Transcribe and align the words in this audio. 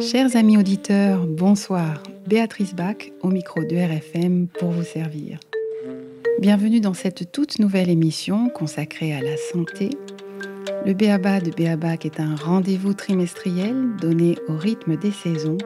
Chers 0.00 0.34
amis 0.34 0.58
auditeurs, 0.58 1.24
bonsoir. 1.28 2.02
Béatrice 2.26 2.74
Bach 2.74 2.96
au 3.20 3.28
micro 3.28 3.62
de 3.62 3.76
RFM 3.76 4.48
pour 4.48 4.72
vous 4.72 4.82
servir. 4.82 5.38
Bienvenue 6.40 6.80
dans 6.80 6.94
cette 6.94 7.30
toute 7.30 7.60
nouvelle 7.60 7.88
émission 7.88 8.48
consacrée 8.48 9.14
à 9.14 9.22
la 9.22 9.36
santé. 9.36 9.90
Le 10.84 10.94
Béaba 10.94 11.38
de 11.38 11.52
Béabac 11.52 12.04
est 12.04 12.18
un 12.18 12.34
rendez-vous 12.34 12.94
trimestriel 12.94 13.94
donné 14.00 14.34
au 14.48 14.56
rythme 14.56 14.96
des 14.96 15.12
saisons, 15.12 15.58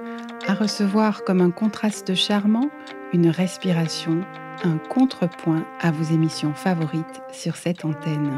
à 0.46 0.52
recevoir 0.52 1.24
comme 1.24 1.40
un 1.40 1.50
contraste 1.50 2.14
charmant 2.14 2.68
une 3.14 3.28
respiration, 3.28 4.20
un 4.64 4.78
contrepoint 4.78 5.64
à 5.80 5.90
vos 5.90 6.14
émissions 6.14 6.54
favorites 6.54 7.22
sur 7.32 7.56
cette 7.56 7.84
antenne. 7.84 8.30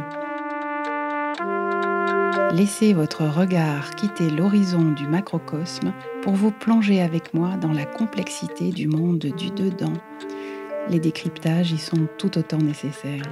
Laissez 2.53 2.95
votre 2.95 3.25
regard 3.25 3.91
quitter 3.95 4.31
l'horizon 4.31 4.93
du 4.93 5.07
macrocosme 5.07 5.93
pour 6.23 6.33
vous 6.33 6.51
plonger 6.51 7.03
avec 7.03 7.35
moi 7.35 7.57
dans 7.61 7.73
la 7.73 7.85
complexité 7.85 8.71
du 8.71 8.89
monde 8.89 9.19
du 9.19 9.51
dedans. 9.51 9.93
Les 10.89 10.99
décryptages 10.99 11.73
y 11.73 11.79
sont 11.79 12.09
tout 12.17 12.39
autant 12.39 12.59
nécessaires. 12.59 13.23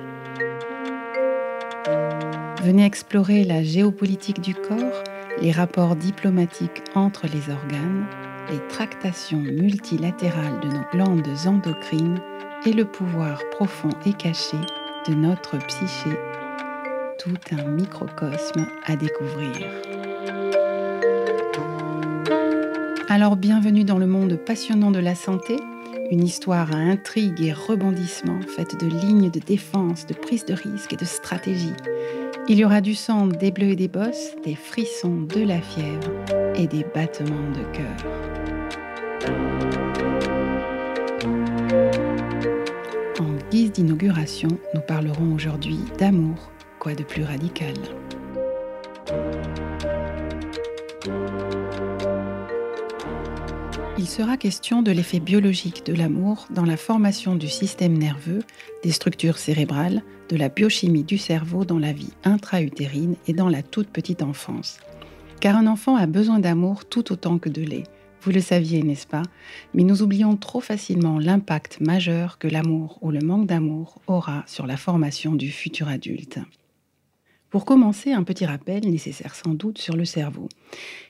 Venez 2.63 2.85
explorer 2.85 3.45
la 3.45 3.63
géopolitique 3.63 4.41
du 4.41 4.55
corps, 4.55 5.03
les 5.41 5.53
rapports 5.53 5.97
diplomatiques 5.97 6.83
entre 6.95 7.27
les 7.27 7.53
organes, 7.53 8.07
les 8.51 8.61
tractations 8.69 9.41
multilatérales 9.41 10.61
de 10.61 10.69
nos 10.69 10.85
glandes 10.93 11.47
endocrines 11.47 12.21
et 12.67 12.73
le 12.73 12.85
pouvoir 12.85 13.41
profond 13.53 13.91
et 14.05 14.13
caché 14.13 14.57
de 15.09 15.15
notre 15.15 15.57
psyché 15.59 16.11
tout 17.19 17.35
un 17.53 17.63
microcosme 17.71 18.67
à 18.85 18.97
découvrir. 18.97 19.57
Alors 23.09 23.37
bienvenue 23.37 23.85
dans 23.85 23.99
le 23.99 24.07
monde 24.07 24.37
passionnant 24.37 24.91
de 24.91 24.99
la 24.99 25.15
santé, 25.15 25.57
une 26.11 26.25
histoire 26.25 26.73
à 26.73 26.77
intrigue 26.77 27.41
et 27.41 27.53
rebondissement 27.53 28.41
faite 28.57 28.81
de 28.81 28.87
lignes 28.87 29.31
de 29.31 29.39
défense, 29.39 30.07
de 30.07 30.15
prise 30.15 30.45
de 30.45 30.55
risque 30.55 30.93
et 30.93 30.97
de 30.97 31.05
stratégie. 31.05 31.75
Il 32.49 32.59
y 32.59 32.65
aura 32.65 32.81
du 32.81 32.95
sang, 32.95 33.29
des 33.29 33.53
bleus 33.53 33.71
et 33.71 33.77
des 33.77 33.89
bosses, 33.89 34.35
des 34.45 34.57
frissons, 34.57 35.23
de 35.23 35.45
la 35.45 35.61
fièvre 35.61 36.11
et 36.57 36.67
des 36.67 36.85
battements 36.95 37.51
de 37.53 37.63
cœur. 37.73 37.97
D'inauguration, 43.75 44.49
nous 44.75 44.81
parlerons 44.81 45.35
aujourd'hui 45.35 45.79
d'amour, 45.99 46.53
de 46.87 47.03
plus 47.03 47.25
radical? 47.25 47.75
Il 53.99 54.07
sera 54.07 54.37
question 54.37 54.83
de 54.83 54.93
l'effet 54.93 55.19
biologique 55.19 55.85
de 55.85 55.95
l'amour 55.95 56.47
dans 56.51 56.65
la 56.65 56.77
formation 56.77 57.35
du 57.35 57.49
système 57.49 57.99
nerveux, 57.99 58.45
des 58.85 58.93
structures 58.93 59.39
cérébrales, 59.39 60.03
de 60.29 60.37
la 60.37 60.49
biochimie 60.49 61.05
du 61.05 61.19
cerveau 61.19 61.65
dans 61.65 61.81
la 61.81 61.93
vie 61.93 62.13
intra-utérine 62.23 63.17
et 63.27 63.33
dans 63.33 63.49
la 63.49 63.63
toute 63.63 63.89
petite 63.89 64.23
enfance. 64.23 64.79
Car 65.41 65.57
un 65.57 65.67
enfant 65.67 65.97
a 65.97 66.07
besoin 66.07 66.39
d'amour 66.39 66.85
tout 66.85 67.11
autant 67.13 67.39
que 67.39 67.49
de 67.49 67.63
lait. 67.63 67.85
Vous 68.27 68.33
le 68.33 68.41
saviez, 68.41 68.83
n'est-ce 68.83 69.07
pas? 69.07 69.23
Mais 69.73 69.85
nous 69.85 70.03
oublions 70.03 70.37
trop 70.37 70.59
facilement 70.59 71.21
l'impact 71.21 71.79
majeur 71.81 72.39
que 72.39 72.49
l'amour 72.49 72.99
ou 73.01 73.13
le 73.13 73.21
manque 73.21 73.47
d'amour 73.47 74.01
aura 74.09 74.43
sur 74.49 74.67
la 74.67 74.77
formation 74.77 75.37
du 75.37 75.53
futur 75.53 75.87
adulte. 75.87 76.41
Pour 77.51 77.65
commencer, 77.65 78.11
un 78.11 78.25
petit 78.25 78.45
rappel 78.45 78.85
nécessaire 78.91 79.37
sans 79.37 79.55
doute 79.55 79.79
sur 79.79 79.95
le 79.95 80.05
cerveau. 80.05 80.49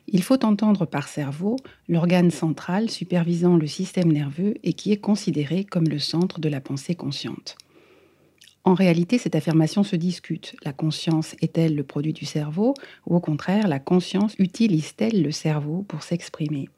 Il 0.09 0.23
faut 0.23 0.45
entendre 0.45 0.85
par 0.85 1.09
cerveau 1.09 1.57
l'organe 1.89 2.31
central 2.31 2.91
supervisant 2.91 3.57
le 3.57 3.67
système 3.67 4.13
nerveux 4.13 4.57
et 4.63 4.75
qui 4.75 4.93
est 4.93 5.01
considéré 5.01 5.65
comme 5.65 5.89
le 5.89 5.99
centre 5.99 6.39
de 6.39 6.51
la 6.51 6.61
pensée 6.61 6.95
consciente. 6.95 7.57
En 8.65 8.75
réalité, 8.75 9.17
cette 9.17 9.37
affirmation 9.37 9.85
se 9.85 9.97
discute. 9.97 10.55
La 10.67 10.75
conscience 10.75 11.35
est-elle 11.41 11.77
le 11.77 11.83
produit 11.83 12.13
du 12.13 12.27
cerveau 12.27 12.75
ou 13.07 13.17
au 13.17 13.21
contraire, 13.21 13.69
la 13.69 13.79
conscience 13.79 14.35
utilise-t-elle 14.39 15.23
le 15.23 15.31
cerveau 15.31 15.83
pour 15.89 16.03
s'exprimer? 16.03 16.69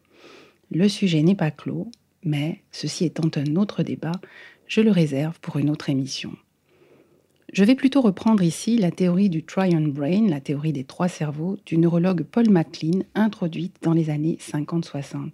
Le 0.70 0.88
sujet 0.88 1.22
n'est 1.22 1.34
pas 1.34 1.50
clos, 1.50 1.90
mais 2.24 2.62
ceci 2.72 3.04
étant 3.04 3.30
un 3.36 3.56
autre 3.56 3.82
débat, 3.82 4.12
je 4.66 4.80
le 4.80 4.90
réserve 4.90 5.40
pour 5.40 5.56
une 5.56 5.70
autre 5.70 5.88
émission. 5.88 6.36
Je 7.54 7.64
vais 7.64 7.74
plutôt 7.74 8.02
reprendre 8.02 8.42
ici 8.42 8.76
la 8.76 8.90
théorie 8.90 9.30
du 9.30 9.42
Trion 9.42 9.88
Brain, 9.88 10.28
la 10.28 10.40
théorie 10.40 10.74
des 10.74 10.84
trois 10.84 11.08
cerveaux, 11.08 11.56
du 11.64 11.78
neurologue 11.78 12.22
Paul 12.22 12.50
MacLean, 12.50 13.04
introduite 13.14 13.76
dans 13.80 13.94
les 13.94 14.10
années 14.10 14.36
50-60. 14.38 15.30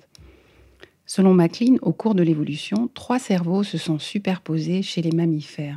Selon 1.06 1.34
MacLean, 1.34 1.76
au 1.82 1.92
cours 1.92 2.14
de 2.14 2.22
l'évolution, 2.22 2.88
trois 2.94 3.18
cerveaux 3.18 3.64
se 3.64 3.78
sont 3.78 3.98
superposés 3.98 4.82
chez 4.82 5.02
les 5.02 5.10
mammifères. 5.10 5.74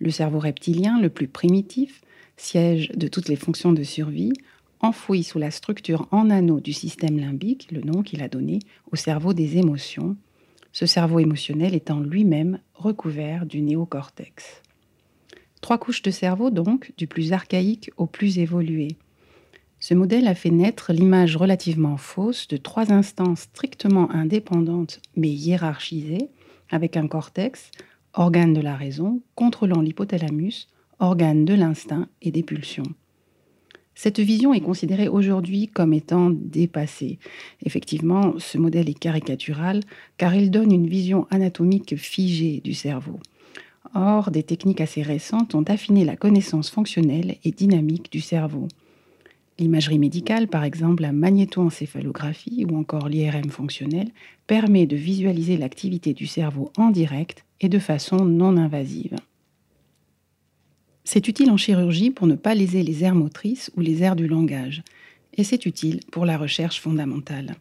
Le 0.00 0.10
cerveau 0.10 0.40
reptilien, 0.40 1.00
le 1.00 1.08
plus 1.08 1.28
primitif, 1.28 2.02
siège 2.36 2.90
de 2.90 3.06
toutes 3.06 3.28
les 3.28 3.36
fonctions 3.36 3.72
de 3.72 3.84
survie, 3.84 4.32
enfoui 4.80 5.22
sous 5.22 5.38
la 5.38 5.50
structure 5.50 6.08
en 6.10 6.30
anneau 6.30 6.60
du 6.60 6.72
système 6.72 7.18
limbique, 7.18 7.68
le 7.70 7.80
nom 7.80 8.02
qu'il 8.02 8.22
a 8.22 8.28
donné 8.28 8.58
au 8.92 8.96
cerveau 8.96 9.32
des 9.32 9.58
émotions, 9.58 10.16
ce 10.72 10.86
cerveau 10.86 11.18
émotionnel 11.18 11.74
étant 11.74 12.00
lui-même 12.00 12.58
recouvert 12.74 13.46
du 13.46 13.62
néocortex. 13.62 14.62
Trois 15.60 15.78
couches 15.78 16.02
de 16.02 16.10
cerveau 16.10 16.50
donc, 16.50 16.92
du 16.96 17.06
plus 17.06 17.32
archaïque 17.32 17.90
au 17.96 18.06
plus 18.06 18.38
évolué. 18.38 18.96
Ce 19.80 19.94
modèle 19.94 20.28
a 20.28 20.34
fait 20.34 20.50
naître 20.50 20.92
l'image 20.92 21.36
relativement 21.36 21.96
fausse 21.96 22.48
de 22.48 22.56
trois 22.56 22.92
instances 22.92 23.40
strictement 23.40 24.10
indépendantes 24.10 25.00
mais 25.16 25.30
hiérarchisées, 25.30 26.28
avec 26.70 26.96
un 26.96 27.08
cortex, 27.08 27.70
organe 28.14 28.52
de 28.52 28.60
la 28.60 28.76
raison, 28.76 29.22
contrôlant 29.34 29.80
l'hypothalamus, 29.80 30.68
organe 30.98 31.44
de 31.44 31.54
l'instinct 31.54 32.08
et 32.22 32.30
des 32.30 32.42
pulsions. 32.42 32.94
Cette 33.98 34.20
vision 34.20 34.52
est 34.52 34.60
considérée 34.60 35.08
aujourd'hui 35.08 35.68
comme 35.68 35.94
étant 35.94 36.28
dépassée. 36.30 37.18
Effectivement, 37.64 38.34
ce 38.38 38.58
modèle 38.58 38.90
est 38.90 38.98
caricatural 38.98 39.80
car 40.18 40.34
il 40.34 40.50
donne 40.50 40.70
une 40.70 40.86
vision 40.86 41.26
anatomique 41.30 41.96
figée 41.96 42.60
du 42.62 42.74
cerveau. 42.74 43.18
Or, 43.94 44.30
des 44.30 44.42
techniques 44.42 44.82
assez 44.82 45.00
récentes 45.00 45.54
ont 45.54 45.62
affiné 45.62 46.04
la 46.04 46.14
connaissance 46.14 46.68
fonctionnelle 46.68 47.36
et 47.42 47.52
dynamique 47.52 48.12
du 48.12 48.20
cerveau. 48.20 48.68
L'imagerie 49.58 49.98
médicale, 49.98 50.48
par 50.48 50.64
exemple 50.64 51.02
la 51.02 51.12
magnétoencéphalographie 51.12 52.66
ou 52.70 52.76
encore 52.76 53.08
l'IRM 53.08 53.48
fonctionnel, 53.48 54.10
permet 54.46 54.84
de 54.84 54.96
visualiser 54.96 55.56
l'activité 55.56 56.12
du 56.12 56.26
cerveau 56.26 56.70
en 56.76 56.90
direct 56.90 57.46
et 57.62 57.70
de 57.70 57.78
façon 57.78 58.26
non 58.26 58.58
invasive. 58.58 59.16
C'est 61.08 61.28
utile 61.28 61.52
en 61.52 61.56
chirurgie 61.56 62.10
pour 62.10 62.26
ne 62.26 62.34
pas 62.34 62.56
léser 62.56 62.82
les 62.82 63.04
aires 63.04 63.14
motrices 63.14 63.70
ou 63.76 63.80
les 63.80 64.02
aires 64.02 64.16
du 64.16 64.26
langage, 64.26 64.82
et 65.34 65.44
c'est 65.44 65.64
utile 65.64 66.00
pour 66.10 66.26
la 66.26 66.36
recherche 66.36 66.80
fondamentale. 66.80 67.54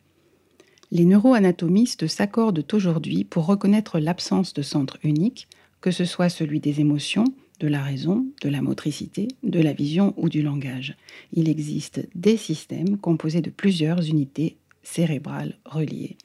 Les 0.90 1.06
neuroanatomistes 1.06 2.08
s'accordent 2.08 2.66
aujourd'hui 2.74 3.24
pour 3.24 3.46
reconnaître 3.46 4.00
l'absence 4.00 4.56
de 4.56 4.64
centre 4.64 4.98
unique, 5.04 5.48
que 5.80 5.92
ce 5.92 6.06
soit 6.06 6.30
celui 6.30 6.60
des 6.60 6.80
émotions, 6.80 7.26
de 7.60 7.68
la 7.68 7.84
raison, 7.84 8.26
de 8.42 8.50
la 8.50 8.64
motricité, 8.64 9.28
de 9.44 9.60
la 9.60 9.74
vision 9.74 10.16
ou 10.18 10.28
du 10.28 10.42
langage. 10.42 10.96
Il 11.32 11.48
existe 11.48 12.08
des 12.16 12.38
systèmes 12.38 12.98
composés 12.98 13.42
de 13.42 13.52
plusieurs 13.52 14.10
unités 14.10 14.58
cérébrales 14.82 15.60
reliées. 15.66 16.18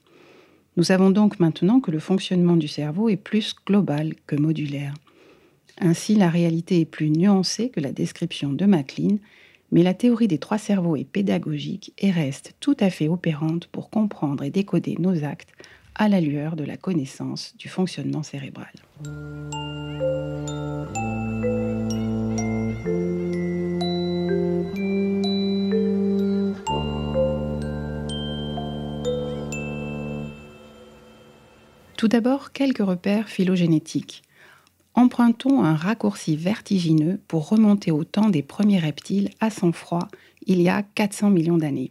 Nous 0.78 0.84
savons 0.84 1.10
donc 1.10 1.38
maintenant 1.38 1.80
que 1.80 1.90
le 1.90 1.98
fonctionnement 1.98 2.56
du 2.56 2.66
cerveau 2.66 3.10
est 3.10 3.18
plus 3.18 3.54
global 3.66 4.14
que 4.26 4.36
modulaire. 4.36 4.94
Ainsi, 5.82 6.14
la 6.14 6.28
réalité 6.28 6.80
est 6.80 6.84
plus 6.84 7.08
nuancée 7.10 7.70
que 7.70 7.80
la 7.80 7.90
description 7.90 8.52
de 8.52 8.66
MacLean, 8.66 9.16
mais 9.72 9.82
la 9.82 9.94
théorie 9.94 10.28
des 10.28 10.36
trois 10.36 10.58
cerveaux 10.58 10.94
est 10.94 11.04
pédagogique 11.04 11.94
et 11.98 12.10
reste 12.10 12.54
tout 12.60 12.76
à 12.80 12.90
fait 12.90 13.08
opérante 13.08 13.66
pour 13.68 13.88
comprendre 13.88 14.44
et 14.44 14.50
décoder 14.50 14.96
nos 14.98 15.24
actes 15.24 15.52
à 15.94 16.10
la 16.10 16.20
lueur 16.20 16.54
de 16.54 16.64
la 16.64 16.76
connaissance 16.76 17.54
du 17.56 17.68
fonctionnement 17.68 18.22
cérébral. 18.22 18.68
Tout 31.96 32.08
d'abord, 32.08 32.52
quelques 32.52 32.78
repères 32.78 33.28
phylogénétiques. 33.28 34.22
Empruntons 35.00 35.64
un 35.64 35.76
raccourci 35.76 36.36
vertigineux 36.36 37.20
pour 37.26 37.48
remonter 37.48 37.90
au 37.90 38.04
temps 38.04 38.28
des 38.28 38.42
premiers 38.42 38.78
reptiles 38.78 39.30
à 39.40 39.48
sang 39.48 39.72
froid, 39.72 40.08
il 40.46 40.60
y 40.60 40.68
a 40.68 40.82
400 40.82 41.30
millions 41.30 41.56
d'années. 41.56 41.88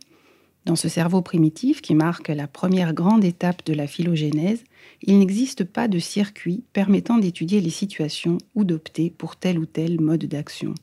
Dans 0.66 0.76
ce 0.76 0.90
cerveau 0.90 1.24
primitif 1.24 1.82
qui 1.82 1.96
marque 1.96 2.28
la 2.28 2.46
première 2.46 2.94
grande 2.94 3.26
étape 3.26 3.66
de 3.66 3.74
la 3.74 3.88
phylogénèse, 3.88 4.64
il 5.02 5.18
n'existe 5.18 5.64
pas 5.64 5.88
de 5.88 5.98
circuit 5.98 6.62
permettant 6.72 7.18
d'étudier 7.18 7.62
les 7.62 7.72
situations 7.72 8.38
ou 8.54 8.64
d'opter 8.64 9.10
pour 9.10 9.38
tel 9.38 9.58
ou 9.58 9.66
tel 9.66 10.00
mode 10.00 10.26
d'action. 10.26 10.76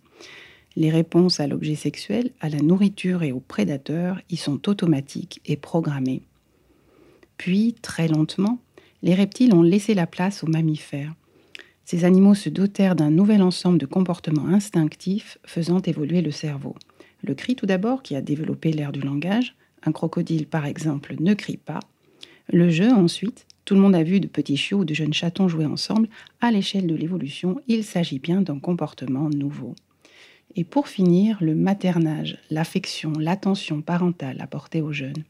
Les 0.74 0.90
réponses 0.90 1.38
à 1.38 1.46
l'objet 1.46 1.76
sexuel, 1.76 2.32
à 2.40 2.48
la 2.48 2.58
nourriture 2.58 3.22
et 3.22 3.30
aux 3.30 3.38
prédateurs 3.38 4.20
y 4.30 4.36
sont 4.36 4.68
automatiques 4.68 5.40
et 5.46 5.54
programmées. 5.54 6.22
Puis, 7.36 7.76
très 7.82 8.08
lentement, 8.08 8.58
les 9.04 9.14
reptiles 9.14 9.54
ont 9.54 9.62
laissé 9.62 9.94
la 9.94 10.08
place 10.08 10.42
aux 10.42 10.48
mammifères. 10.48 11.14
Ces 11.86 12.04
animaux 12.04 12.34
se 12.34 12.48
dotèrent 12.48 12.96
d'un 12.96 13.10
nouvel 13.10 13.40
ensemble 13.42 13.78
de 13.78 13.86
comportements 13.86 14.48
instinctifs 14.48 15.38
faisant 15.46 15.80
évoluer 15.80 16.20
le 16.20 16.32
cerveau. 16.32 16.74
Le 17.22 17.32
cri 17.34 17.54
tout 17.54 17.64
d'abord, 17.66 18.02
qui 18.02 18.16
a 18.16 18.20
développé 18.20 18.72
l'air 18.72 18.90
du 18.90 19.00
langage. 19.00 19.54
Un 19.84 19.92
crocodile, 19.92 20.48
par 20.48 20.66
exemple, 20.66 21.14
ne 21.20 21.32
crie 21.32 21.58
pas. 21.58 21.78
Le 22.52 22.70
jeu 22.70 22.90
ensuite. 22.90 23.46
Tout 23.64 23.74
le 23.74 23.80
monde 23.80 23.94
a 23.94 24.02
vu 24.02 24.18
de 24.18 24.26
petits 24.26 24.56
chiots 24.56 24.80
ou 24.80 24.84
de 24.84 24.94
jeunes 24.94 25.12
chatons 25.12 25.46
jouer 25.46 25.64
ensemble. 25.64 26.08
À 26.40 26.50
l'échelle 26.50 26.88
de 26.88 26.96
l'évolution, 26.96 27.60
il 27.68 27.84
s'agit 27.84 28.18
bien 28.18 28.42
d'un 28.42 28.58
comportement 28.58 29.30
nouveau. 29.30 29.76
Et 30.56 30.64
pour 30.64 30.88
finir, 30.88 31.38
le 31.40 31.54
maternage, 31.54 32.38
l'affection, 32.50 33.12
l'attention 33.12 33.80
parentale 33.80 34.40
apportée 34.40 34.82
aux 34.82 34.92
jeunes. 34.92 35.22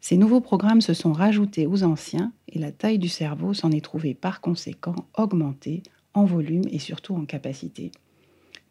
Ces 0.00 0.16
nouveaux 0.16 0.40
programmes 0.40 0.80
se 0.80 0.94
sont 0.94 1.12
rajoutés 1.12 1.66
aux 1.66 1.82
anciens 1.82 2.32
et 2.48 2.58
la 2.58 2.72
taille 2.72 2.98
du 2.98 3.08
cerveau 3.08 3.52
s'en 3.52 3.72
est 3.72 3.84
trouvée 3.84 4.14
par 4.14 4.40
conséquent 4.40 4.94
augmentée 5.16 5.82
en 6.14 6.24
volume 6.24 6.64
et 6.70 6.78
surtout 6.78 7.14
en 7.14 7.24
capacité. 7.24 7.90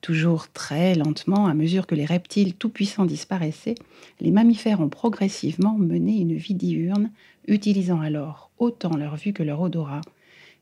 Toujours 0.01 0.51
très 0.51 0.95
lentement, 0.95 1.47
à 1.47 1.53
mesure 1.53 1.87
que 1.87 1.95
les 1.95 2.05
reptiles 2.05 2.53
tout-puissants 2.53 3.05
disparaissaient, 3.05 3.75
les 4.21 4.31
mammifères 4.31 4.79
ont 4.79 4.89
progressivement 4.89 5.77
mené 5.77 6.17
une 6.17 6.35
vie 6.35 6.53
diurne, 6.53 7.11
utilisant 7.47 7.99
alors 7.99 8.51
autant 8.57 8.95
leur 8.95 9.15
vue 9.15 9.33
que 9.33 9.43
leur 9.43 9.59
odorat. 9.59 10.01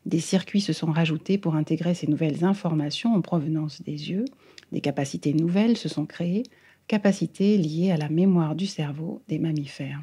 Des 0.05 0.19
circuits 0.19 0.61
se 0.61 0.73
sont 0.73 0.91
rajoutés 0.91 1.37
pour 1.37 1.55
intégrer 1.55 1.93
ces 1.93 2.07
nouvelles 2.07 2.43
informations 2.43 3.13
en 3.13 3.21
provenance 3.21 3.81
des 3.81 4.09
yeux, 4.09 4.25
des 4.71 4.81
capacités 4.81 5.33
nouvelles 5.33 5.77
se 5.77 5.89
sont 5.89 6.05
créées, 6.05 6.43
capacités 6.87 7.57
liées 7.57 7.91
à 7.91 7.97
la 7.97 8.09
mémoire 8.09 8.55
du 8.55 8.67
cerveau 8.67 9.21
des 9.27 9.39
mammifères. 9.39 9.99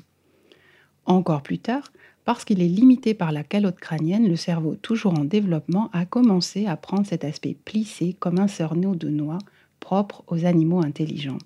Encore 1.06 1.42
plus 1.42 1.58
tard, 1.58 1.92
parce 2.24 2.44
qu'il 2.44 2.62
est 2.62 2.68
limité 2.68 3.14
par 3.14 3.32
la 3.32 3.42
calotte 3.42 3.80
crânienne, 3.80 4.28
le 4.28 4.36
cerveau 4.36 4.76
toujours 4.76 5.18
en 5.18 5.24
développement 5.24 5.90
a 5.92 6.06
commencé 6.06 6.66
à 6.66 6.76
prendre 6.76 7.06
cet 7.06 7.24
aspect 7.24 7.56
plissé 7.64 8.14
comme 8.18 8.38
un 8.38 8.48
cerneau 8.48 8.94
de 8.94 9.08
noix 9.08 9.38
propre 9.80 10.22
aux 10.28 10.44
animaux 10.44 10.84
intelligents. 10.84 11.38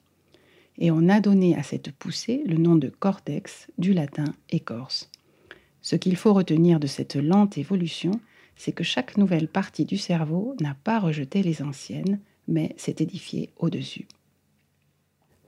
Et 0.79 0.91
on 0.91 1.09
a 1.09 1.21
donné 1.21 1.57
à 1.57 1.63
cette 1.63 1.91
poussée 1.93 2.43
le 2.47 2.57
nom 2.57 2.77
de 2.77 2.89
cortex, 2.89 3.69
du 3.79 3.95
latin 3.95 4.35
écorce. 4.51 5.11
Ce 5.81 5.97
qu'il 5.97 6.17
faut 6.17 6.35
retenir 6.35 6.79
de 6.79 6.87
cette 6.87 7.17
lente 7.17 7.57
évolution, 7.57 8.21
c'est 8.57 8.73
que 8.73 8.85
chaque 8.85 9.17
nouvelle 9.17 9.49
partie 9.49 9.87
du 9.87 9.97
cerveau 9.97 10.55
n'a 10.61 10.75
pas 10.75 10.99
rejeté 10.99 11.43
les 11.43 11.63
anciennes, 11.63 12.19
mais 12.49 12.75
s'est 12.77 12.97
édifiée 12.99 13.51
au-dessus. 13.57 14.07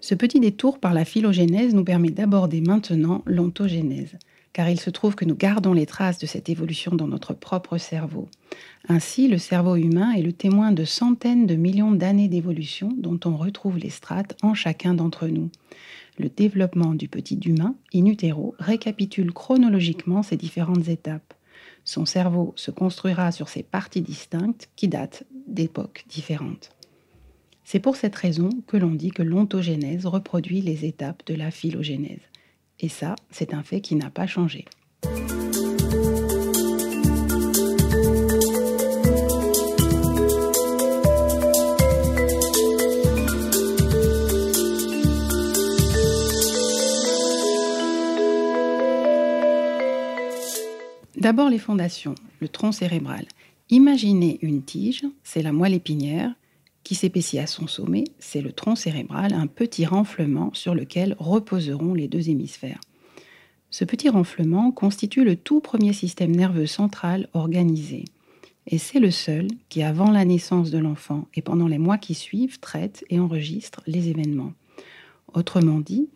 Ce 0.00 0.14
petit 0.14 0.38
détour 0.38 0.78
par 0.78 0.94
la 0.94 1.04
phylogénèse 1.04 1.74
nous 1.74 1.84
permet 1.84 2.10
d'aborder 2.10 2.60
maintenant 2.60 3.22
l'ontogénèse, 3.26 4.16
car 4.52 4.70
il 4.70 4.78
se 4.78 4.90
trouve 4.90 5.16
que 5.16 5.24
nous 5.24 5.34
gardons 5.34 5.72
les 5.72 5.86
traces 5.86 6.18
de 6.18 6.26
cette 6.26 6.48
évolution 6.48 6.94
dans 6.94 7.08
notre 7.08 7.34
propre 7.34 7.78
cerveau. 7.78 8.28
Ainsi, 8.88 9.28
le 9.28 9.38
cerveau 9.38 9.76
humain 9.76 10.12
est 10.12 10.22
le 10.22 10.32
témoin 10.32 10.72
de 10.72 10.84
centaines 10.84 11.46
de 11.46 11.56
millions 11.56 11.92
d'années 11.92 12.28
d'évolution 12.28 12.92
dont 12.96 13.18
on 13.24 13.36
retrouve 13.36 13.78
les 13.78 13.90
strates 13.90 14.36
en 14.42 14.54
chacun 14.54 14.94
d'entre 14.94 15.26
nous. 15.26 15.50
Le 16.18 16.28
développement 16.28 16.94
du 16.94 17.08
petit 17.08 17.38
humain, 17.44 17.74
in 17.94 18.06
utero, 18.06 18.54
récapitule 18.58 19.32
chronologiquement 19.32 20.22
ces 20.22 20.36
différentes 20.36 20.88
étapes. 20.88 21.34
Son 21.84 22.04
cerveau 22.04 22.52
se 22.56 22.70
construira 22.70 23.32
sur 23.32 23.48
ces 23.48 23.62
parties 23.62 24.02
distinctes 24.02 24.68
qui 24.76 24.88
datent 24.88 25.24
d'époques 25.46 26.04
différentes. 26.08 26.70
C'est 27.70 27.80
pour 27.80 27.96
cette 27.96 28.16
raison 28.16 28.48
que 28.66 28.78
l'on 28.78 28.92
dit 28.92 29.10
que 29.10 29.22
l'ontogénèse 29.22 30.06
reproduit 30.06 30.62
les 30.62 30.86
étapes 30.86 31.22
de 31.26 31.34
la 31.34 31.50
phylogénèse. 31.50 32.22
Et 32.80 32.88
ça, 32.88 33.14
c'est 33.30 33.52
un 33.52 33.62
fait 33.62 33.82
qui 33.82 33.94
n'a 33.94 34.08
pas 34.08 34.26
changé. 34.26 34.64
D'abord 51.18 51.50
les 51.50 51.58
fondations, 51.58 52.14
le 52.40 52.48
tronc 52.48 52.72
cérébral. 52.72 53.26
Imaginez 53.68 54.38
une 54.40 54.62
tige, 54.62 55.04
c'est 55.22 55.42
la 55.42 55.52
moelle 55.52 55.74
épinière, 55.74 56.32
qui 56.88 56.94
s'épaissit 56.94 57.38
à 57.38 57.46
son 57.46 57.66
sommet, 57.66 58.04
c'est 58.18 58.40
le 58.40 58.50
tronc 58.50 58.74
cérébral, 58.74 59.34
un 59.34 59.46
petit 59.46 59.84
renflement 59.84 60.54
sur 60.54 60.74
lequel 60.74 61.14
reposeront 61.18 61.92
les 61.92 62.08
deux 62.08 62.30
hémisphères. 62.30 62.80
Ce 63.68 63.84
petit 63.84 64.08
renflement 64.08 64.72
constitue 64.72 65.22
le 65.22 65.36
tout 65.36 65.60
premier 65.60 65.92
système 65.92 66.34
nerveux 66.34 66.64
central 66.64 67.28
organisé. 67.34 68.06
Et 68.66 68.78
c'est 68.78 69.00
le 69.00 69.10
seul 69.10 69.48
qui, 69.68 69.82
avant 69.82 70.10
la 70.10 70.24
naissance 70.24 70.70
de 70.70 70.78
l'enfant 70.78 71.28
et 71.34 71.42
pendant 71.42 71.68
les 71.68 71.76
mois 71.76 71.98
qui 71.98 72.14
suivent, 72.14 72.58
traite 72.58 73.04
et 73.10 73.20
enregistre 73.20 73.82
les 73.86 74.08
événements. 74.08 74.54
Autrement 75.34 75.80
dit, 75.80 76.08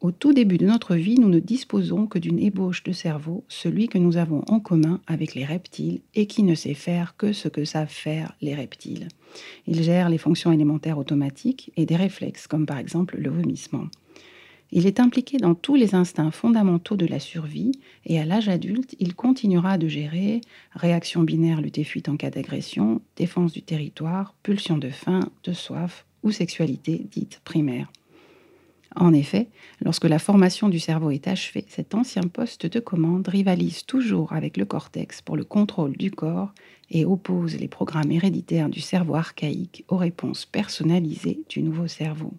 au 0.00 0.12
tout 0.12 0.32
début 0.32 0.58
de 0.58 0.66
notre 0.66 0.94
vie, 0.94 1.18
nous 1.18 1.28
ne 1.28 1.40
disposons 1.40 2.06
que 2.06 2.20
d'une 2.20 2.38
ébauche 2.38 2.84
de 2.84 2.92
cerveau, 2.92 3.44
celui 3.48 3.88
que 3.88 3.98
nous 3.98 4.16
avons 4.16 4.44
en 4.46 4.60
commun 4.60 5.00
avec 5.08 5.34
les 5.34 5.44
reptiles 5.44 6.02
et 6.14 6.26
qui 6.26 6.44
ne 6.44 6.54
sait 6.54 6.74
faire 6.74 7.16
que 7.16 7.32
ce 7.32 7.48
que 7.48 7.64
savent 7.64 7.90
faire 7.90 8.36
les 8.40 8.54
reptiles. 8.54 9.08
Il 9.66 9.82
gère 9.82 10.08
les 10.08 10.18
fonctions 10.18 10.52
élémentaires 10.52 10.98
automatiques 10.98 11.72
et 11.76 11.84
des 11.84 11.96
réflexes, 11.96 12.46
comme 12.46 12.64
par 12.64 12.78
exemple 12.78 13.16
le 13.18 13.28
vomissement. 13.28 13.86
Il 14.70 14.86
est 14.86 15.00
impliqué 15.00 15.38
dans 15.38 15.54
tous 15.54 15.74
les 15.74 15.94
instincts 15.94 16.30
fondamentaux 16.30 16.96
de 16.96 17.06
la 17.06 17.18
survie 17.18 17.72
et 18.04 18.20
à 18.20 18.24
l'âge 18.24 18.48
adulte, 18.48 18.94
il 19.00 19.14
continuera 19.14 19.78
de 19.78 19.88
gérer 19.88 20.42
réaction 20.72 21.22
binaire 21.22 21.60
lutte-fuite 21.60 22.08
en 22.08 22.16
cas 22.16 22.30
d'agression, 22.30 23.00
défense 23.16 23.52
du 23.52 23.62
territoire, 23.62 24.34
pulsion 24.42 24.78
de 24.78 24.90
faim, 24.90 25.30
de 25.42 25.52
soif 25.52 26.04
ou 26.22 26.30
sexualité 26.30 27.06
dite 27.10 27.40
primaire. 27.44 27.90
En 29.00 29.12
effet, 29.12 29.48
lorsque 29.80 30.06
la 30.06 30.18
formation 30.18 30.68
du 30.68 30.80
cerveau 30.80 31.12
est 31.12 31.28
achevée, 31.28 31.64
cet 31.68 31.94
ancien 31.94 32.22
poste 32.22 32.66
de 32.66 32.80
commande 32.80 33.28
rivalise 33.28 33.84
toujours 33.84 34.32
avec 34.32 34.56
le 34.56 34.64
cortex 34.64 35.22
pour 35.22 35.36
le 35.36 35.44
contrôle 35.44 35.96
du 35.96 36.10
corps 36.10 36.52
et 36.90 37.04
oppose 37.04 37.56
les 37.56 37.68
programmes 37.68 38.10
héréditaires 38.10 38.68
du 38.68 38.80
cerveau 38.80 39.14
archaïque 39.14 39.84
aux 39.86 39.96
réponses 39.96 40.46
personnalisées 40.46 41.44
du 41.48 41.62
nouveau 41.62 41.86
cerveau. 41.86 42.32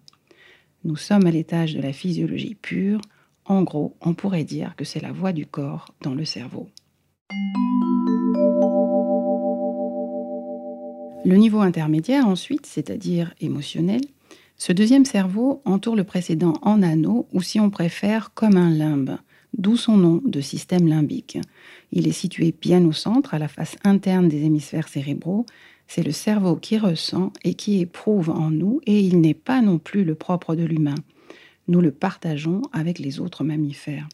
Nous 0.84 0.96
sommes 0.96 1.26
à 1.26 1.30
l'étage 1.30 1.74
de 1.74 1.80
la 1.80 1.94
physiologie 1.94 2.56
pure. 2.60 3.00
En 3.46 3.62
gros, 3.62 3.96
on 4.02 4.12
pourrait 4.12 4.44
dire 4.44 4.76
que 4.76 4.84
c'est 4.84 5.00
la 5.00 5.12
voix 5.12 5.32
du 5.32 5.46
corps 5.46 5.94
dans 6.02 6.14
le 6.14 6.26
cerveau. 6.26 6.68
Le 11.24 11.36
niveau 11.36 11.60
intermédiaire 11.60 12.26
ensuite, 12.26 12.66
c'est-à-dire 12.66 13.32
émotionnel, 13.40 14.00
ce 14.60 14.74
deuxième 14.74 15.06
cerveau 15.06 15.62
entoure 15.64 15.96
le 15.96 16.04
précédent 16.04 16.52
en 16.60 16.82
anneau, 16.82 17.26
ou 17.32 17.40
si 17.40 17.58
on 17.58 17.70
préfère, 17.70 18.34
comme 18.34 18.58
un 18.58 18.68
limbe, 18.68 19.16
d'où 19.56 19.74
son 19.74 19.96
nom 19.96 20.20
de 20.22 20.42
système 20.42 20.86
limbique. 20.86 21.38
Il 21.92 22.06
est 22.06 22.12
situé 22.12 22.54
bien 22.60 22.84
au 22.84 22.92
centre, 22.92 23.32
à 23.32 23.38
la 23.38 23.48
face 23.48 23.78
interne 23.84 24.28
des 24.28 24.44
hémisphères 24.44 24.88
cérébraux. 24.88 25.46
C'est 25.88 26.02
le 26.02 26.12
cerveau 26.12 26.56
qui 26.56 26.76
ressent 26.76 27.32
et 27.42 27.54
qui 27.54 27.80
éprouve 27.80 28.28
en 28.28 28.50
nous, 28.50 28.82
et 28.84 29.00
il 29.00 29.22
n'est 29.22 29.32
pas 29.32 29.62
non 29.62 29.78
plus 29.78 30.04
le 30.04 30.14
propre 30.14 30.54
de 30.54 30.64
l'humain. 30.64 30.96
Nous 31.66 31.80
le 31.80 31.90
partageons 31.90 32.60
avec 32.70 32.98
les 32.98 33.18
autres 33.18 33.44
mammifères. 33.44 34.08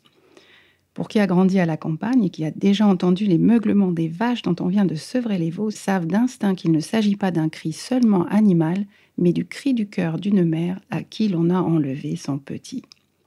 Pour 0.97 1.09
qui 1.09 1.19
a 1.19 1.27
grandi 1.27 1.59
à 1.59 1.67
la 1.67 1.77
campagne 1.77 2.25
et 2.25 2.31
qui 2.31 2.43
a 2.47 2.51
déjà 2.51 2.87
entendu 2.87 3.27
les 3.27 3.37
meuglements 3.37 3.93
des 3.93 4.09
vaches 4.09 4.41
dont 4.41 4.57
on 4.61 4.69
vient 4.69 4.87
de 4.87 4.95
sevrer 4.95 5.37
les 5.37 5.51
veaux, 5.51 5.71
savent 5.71 6.07
d'instinct 6.07 6.55
qu'il 6.55 6.73
ne 6.73 6.81
s'agit 6.81 7.17
pas 7.17 7.31
d'un 7.31 7.51
cri 7.51 7.75
seulement 7.75 8.25
animal, 8.29 8.87
mais 9.19 9.35
du 9.35 9.45
cri 9.45 9.75
du 9.75 9.91
cœur 9.91 10.19
d'une 10.19 10.43
mère 10.43 10.81
à 10.89 11.03
qui 11.03 11.29
l'on 11.29 11.51
a 11.51 11.61
enlevé 11.61 12.17
son 12.17 12.39
petit. 12.39 12.81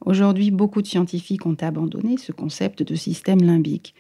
Aujourd'hui, 0.03 0.49
beaucoup 0.49 0.81
de 0.81 0.87
scientifiques 0.87 1.45
ont 1.45 1.57
abandonné 1.61 2.17
ce 2.17 2.31
concept 2.31 2.81
de 2.81 2.95
système 2.95 3.43
limbique. 3.43 3.93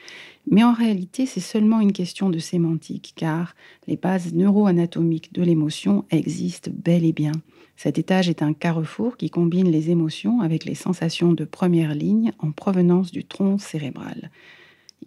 Mais 0.49 0.63
en 0.63 0.73
réalité, 0.73 1.27
c'est 1.27 1.39
seulement 1.39 1.79
une 1.79 1.93
question 1.93 2.31
de 2.31 2.39
sémantique, 2.39 3.13
car 3.15 3.53
les 3.85 3.97
bases 3.97 4.33
neuroanatomiques 4.33 5.31
de 5.31 5.43
l'émotion 5.43 6.05
existent 6.09 6.71
bel 6.73 7.05
et 7.05 7.13
bien. 7.13 7.33
Cet 7.81 7.97
étage 7.97 8.27
est 8.27 8.41
un 8.41 8.51
carrefour 8.51 9.15
qui 9.15 9.29
combine 9.29 9.71
les 9.71 9.89
émotions 9.89 10.41
avec 10.41 10.65
les 10.65 10.75
sensations 10.75 11.31
de 11.31 11.45
première 11.45 11.95
ligne 11.95 12.33
en 12.39 12.51
provenance 12.51 13.09
du 13.09 13.23
tronc 13.23 13.57
cérébral. 13.57 14.31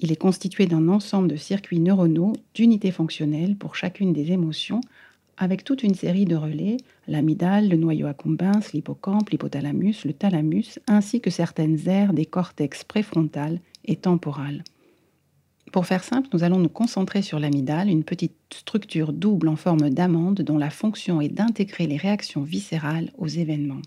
Il 0.00 0.11
est 0.11 0.17
constitué 0.17 0.64
d'un 0.64 0.88
ensemble 0.88 1.29
de 1.29 1.37
circuits 1.37 1.81
neuronaux 1.81 2.33
d'unités 2.55 2.91
fonctionnelles 2.91 3.57
pour 3.57 3.76
chacune 3.76 4.14
des 4.14 4.33
émotions 4.33 4.81
avec 5.37 5.64
toute 5.64 5.83
une 5.83 5.93
série 5.93 6.25
de 6.25 6.35
relais, 6.35 6.79
l'amygdale, 7.09 7.69
le 7.69 7.76
noyau 7.76 8.07
accumbens, 8.07 8.73
l'hippocampe, 8.73 9.29
l'hypothalamus, 9.29 10.07
le 10.07 10.14
thalamus, 10.14 10.79
ainsi 10.87 11.21
que 11.21 11.29
certaines 11.29 11.91
aires 11.91 12.14
des 12.14 12.25
cortex 12.25 12.85
préfrontal 12.85 13.61
et 13.85 13.97
temporal. 13.97 14.64
Pour 15.73 15.87
faire 15.87 16.05
simple, 16.05 16.29
nous 16.35 16.45
allons 16.45 16.59
nous 16.59 16.69
concentrer 16.69 17.23
sur 17.23 17.41
l'amygdale, 17.41 17.88
une 17.88 18.05
petite 18.05 18.37
structure 18.52 19.14
double 19.14 19.49
en 19.49 19.57
forme 19.57 19.88
d'amande 19.88 20.43
dont 20.43 20.59
la 20.59 20.69
fonction 20.69 21.23
est 21.23 21.31
d'intégrer 21.31 21.87
les 21.87 21.97
réactions 21.97 22.43
viscérales 22.43 23.11
aux 23.17 23.26
événements. 23.26 23.81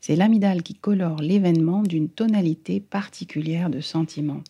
C'est 0.00 0.16
l'amygdale 0.16 0.62
qui 0.62 0.72
colore 0.72 1.20
l'événement 1.20 1.82
d'une 1.82 2.08
tonalité 2.08 2.80
particulière 2.80 3.68
de 3.68 3.80
sentiment. 3.80 4.40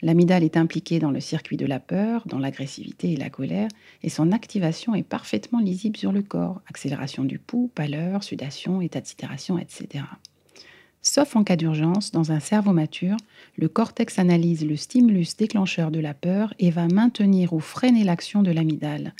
L'amygdale 0.00 0.44
est 0.44 0.56
impliquée 0.56 1.00
dans 1.00 1.10
le 1.10 1.18
circuit 1.18 1.56
de 1.56 1.66
la 1.66 1.80
peur, 1.80 2.22
dans 2.26 2.38
l'agressivité 2.38 3.10
et 3.10 3.16
la 3.16 3.30
colère, 3.30 3.68
et 4.04 4.10
son 4.10 4.30
activation 4.30 4.94
est 4.94 5.02
parfaitement 5.02 5.58
lisible 5.58 5.96
sur 5.96 6.12
le 6.12 6.22
corps. 6.22 6.62
Accélération 6.68 7.24
du 7.24 7.40
pouls, 7.40 7.70
pâleur, 7.74 8.22
sudation, 8.22 8.80
état 8.80 9.00
de 9.00 9.06
sidération, 9.06 9.58
etc. 9.58 10.04
Sauf 11.06 11.36
en 11.36 11.44
cas 11.44 11.56
d'urgence, 11.56 12.12
dans 12.12 12.32
un 12.32 12.40
cerveau 12.40 12.72
mature, 12.72 13.18
le 13.58 13.68
cortex 13.68 14.18
analyse 14.18 14.64
le 14.64 14.74
stimulus 14.74 15.36
déclencheur 15.36 15.90
de 15.90 16.00
la 16.00 16.14
peur 16.14 16.54
et 16.58 16.70
va 16.70 16.88
maintenir 16.88 17.52
ou 17.52 17.60
freiner 17.60 18.04
l'action 18.04 18.42
de 18.42 18.50
l'amygdale. 18.50 19.12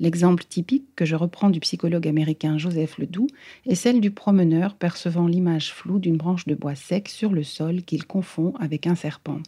L'exemple 0.00 0.44
typique 0.44 0.84
que 0.94 1.06
je 1.06 1.16
reprends 1.16 1.48
du 1.48 1.60
psychologue 1.60 2.06
américain 2.06 2.58
Joseph 2.58 2.98
Ledoux 2.98 3.26
est 3.64 3.74
celle 3.74 4.02
du 4.02 4.10
promeneur 4.10 4.74
percevant 4.74 5.26
l'image 5.26 5.72
floue 5.72 5.98
d'une 5.98 6.18
branche 6.18 6.44
de 6.44 6.54
bois 6.54 6.74
sec 6.74 7.08
sur 7.08 7.32
le 7.32 7.42
sol 7.42 7.82
qu'il 7.84 8.06
confond 8.06 8.52
avec 8.60 8.86
un 8.86 8.94
serpent. 8.94 9.40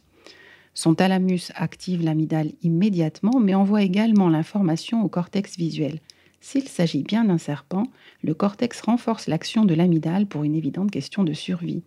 Son 0.72 0.94
thalamus 0.94 1.52
active 1.56 2.02
l'amygdale 2.02 2.52
immédiatement 2.62 3.38
mais 3.38 3.54
envoie 3.54 3.82
également 3.82 4.30
l'information 4.30 5.04
au 5.04 5.08
cortex 5.08 5.58
visuel. 5.58 6.00
S'il 6.40 6.66
s'agit 6.68 7.02
bien 7.02 7.24
d'un 7.24 7.38
serpent, 7.38 7.84
le 8.22 8.34
cortex 8.34 8.80
renforce 8.80 9.26
l'action 9.26 9.64
de 9.64 9.74
l'amygdale 9.74 10.26
pour 10.26 10.42
une 10.42 10.54
évidente 10.54 10.90
question 10.90 11.22
de 11.22 11.34
survie. 11.34 11.82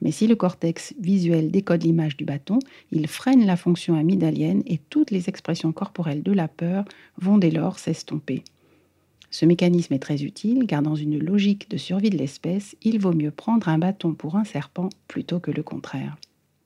Mais 0.00 0.10
si 0.10 0.26
le 0.26 0.36
cortex 0.36 0.94
visuel 0.98 1.50
décode 1.50 1.82
l'image 1.82 2.16
du 2.16 2.24
bâton, 2.24 2.58
il 2.90 3.06
freine 3.06 3.44
la 3.44 3.56
fonction 3.56 3.94
amygdalienne 3.94 4.62
et 4.66 4.78
toutes 4.88 5.10
les 5.10 5.28
expressions 5.28 5.72
corporelles 5.72 6.22
de 6.22 6.32
la 6.32 6.48
peur 6.48 6.86
vont 7.18 7.36
dès 7.36 7.50
lors 7.50 7.78
s'estomper. 7.78 8.42
Ce 9.30 9.44
mécanisme 9.44 9.94
est 9.94 10.00
très 10.00 10.22
utile 10.22 10.66
car 10.66 10.82
dans 10.82 10.96
une 10.96 11.18
logique 11.18 11.70
de 11.70 11.76
survie 11.76 12.10
de 12.10 12.16
l'espèce, 12.16 12.76
il 12.82 12.98
vaut 12.98 13.12
mieux 13.12 13.30
prendre 13.30 13.68
un 13.68 13.78
bâton 13.78 14.14
pour 14.14 14.36
un 14.36 14.44
serpent 14.44 14.88
plutôt 15.06 15.38
que 15.38 15.50
le 15.50 15.62
contraire. 15.62 16.16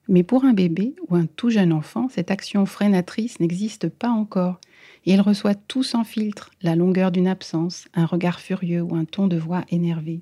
Mais 0.07 0.23
pour 0.23 0.45
un 0.45 0.53
bébé 0.53 0.95
ou 1.09 1.17
un 1.17 1.27
tout 1.27 1.51
jeune 1.51 1.73
enfant, 1.73 2.09
cette 2.09 2.31
action 2.31 2.65
freinatrice 2.67 3.41
n'existe 3.41 3.89
pas 3.89 4.11
encore 4.11 4.61
il 5.07 5.21
reçoit 5.21 5.55
tout 5.55 5.83
sans 5.83 6.05
filtre, 6.05 6.51
la 6.63 6.77
longueur 6.77 7.11
d'une 7.11 7.29
absence, 7.29 7.87
un 7.95 8.07
regard 8.07 8.41
furieux 8.41 8.83
ou 8.83 8.95
un 8.95 9.05
ton 9.05 9.27
de 9.27 9.37
voix 9.37 9.65
énervé. 9.71 10.21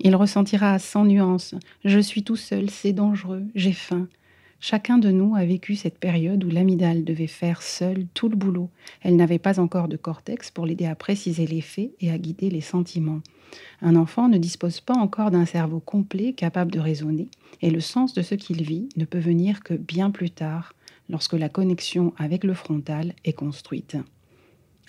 Il 0.00 0.16
ressentira 0.16 0.78
sans 0.78 1.04
nuance 1.04 1.54
Je 1.84 2.00
suis 2.00 2.22
tout 2.22 2.36
seul, 2.36 2.68
c'est 2.68 2.92
dangereux, 2.92 3.44
j'ai 3.54 3.72
faim. 3.72 4.08
Chacun 4.60 4.98
de 4.98 5.10
nous 5.10 5.36
a 5.36 5.44
vécu 5.44 5.76
cette 5.76 5.98
période 5.98 6.42
où 6.42 6.48
l'amygdale 6.48 7.04
devait 7.04 7.26
faire 7.26 7.62
seule 7.62 8.06
tout 8.14 8.28
le 8.28 8.36
boulot. 8.36 8.70
Elle 9.02 9.16
n'avait 9.16 9.38
pas 9.38 9.60
encore 9.60 9.88
de 9.88 9.96
cortex 9.96 10.50
pour 10.50 10.64
l'aider 10.64 10.86
à 10.86 10.94
préciser 10.94 11.46
les 11.46 11.60
faits 11.60 11.92
et 12.00 12.10
à 12.10 12.18
guider 12.18 12.50
les 12.50 12.62
sentiments. 12.62 13.20
Un 13.82 13.96
enfant 13.96 14.28
ne 14.28 14.38
dispose 14.38 14.80
pas 14.80 14.94
encore 14.94 15.30
d'un 15.30 15.44
cerveau 15.44 15.80
complet 15.80 16.32
capable 16.32 16.72
de 16.72 16.80
raisonner, 16.80 17.28
et 17.60 17.70
le 17.70 17.80
sens 17.80 18.14
de 18.14 18.22
ce 18.22 18.34
qu'il 18.34 18.62
vit 18.62 18.88
ne 18.96 19.04
peut 19.04 19.18
venir 19.18 19.62
que 19.62 19.74
bien 19.74 20.10
plus 20.10 20.30
tard, 20.30 20.73
lorsque 21.08 21.34
la 21.34 21.48
connexion 21.48 22.12
avec 22.16 22.44
le 22.44 22.54
frontal 22.54 23.14
est 23.24 23.32
construite. 23.32 23.96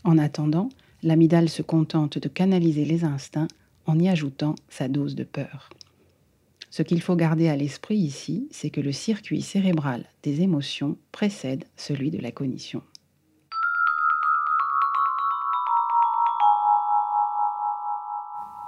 En 0.03 0.17
attendant, 0.17 0.69
l'amygdale 1.03 1.50
se 1.50 1.62
contente 1.62 2.17
de 2.17 2.29
canaliser 2.29 2.86
les 2.86 3.03
instincts 3.03 3.48
en 3.86 4.00
y 4.00 4.10
ajoutant 4.10 4.55
sa 4.69 4.88
dose 4.88 5.15
de 5.15 5.24
peur. 5.24 5.69
Ce 6.69 6.84
qu'il 6.84 7.01
faut 7.01 7.15
garder 7.15 7.48
à 7.48 7.55
l'esprit 7.55 7.98
ici, 7.98 8.48
c'est 8.51 8.69
que 8.69 8.81
le 8.81 8.91
circuit 8.91 9.41
cérébral 9.41 10.05
des 10.24 10.41
émotions 10.41 10.98
précède 11.12 11.63
celui 11.77 12.12
de 12.12 12.19
la 12.19 12.31
cognition. 12.31 12.81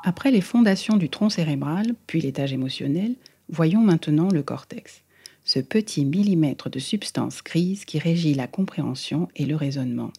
Après 0.03 0.31
les 0.31 0.39
fondations 0.39 0.95
du 0.95 1.09
tronc 1.09 1.29
cérébral, 1.29 1.93
puis 2.07 2.21
l'étage 2.21 2.53
émotionnel, 2.53 3.15
voyons 3.49 3.81
maintenant 3.81 4.29
le 4.29 4.41
cortex 4.41 5.03
ce 5.47 5.59
petit 5.59 6.03
millimètre 6.03 6.69
de 6.69 6.77
substance 6.77 7.41
grise 7.41 7.85
qui 7.85 7.99
régit 7.99 8.33
la 8.33 8.47
compréhension 8.47 9.29
et 9.37 9.45
le 9.45 9.55
raisonnement. 9.55 10.11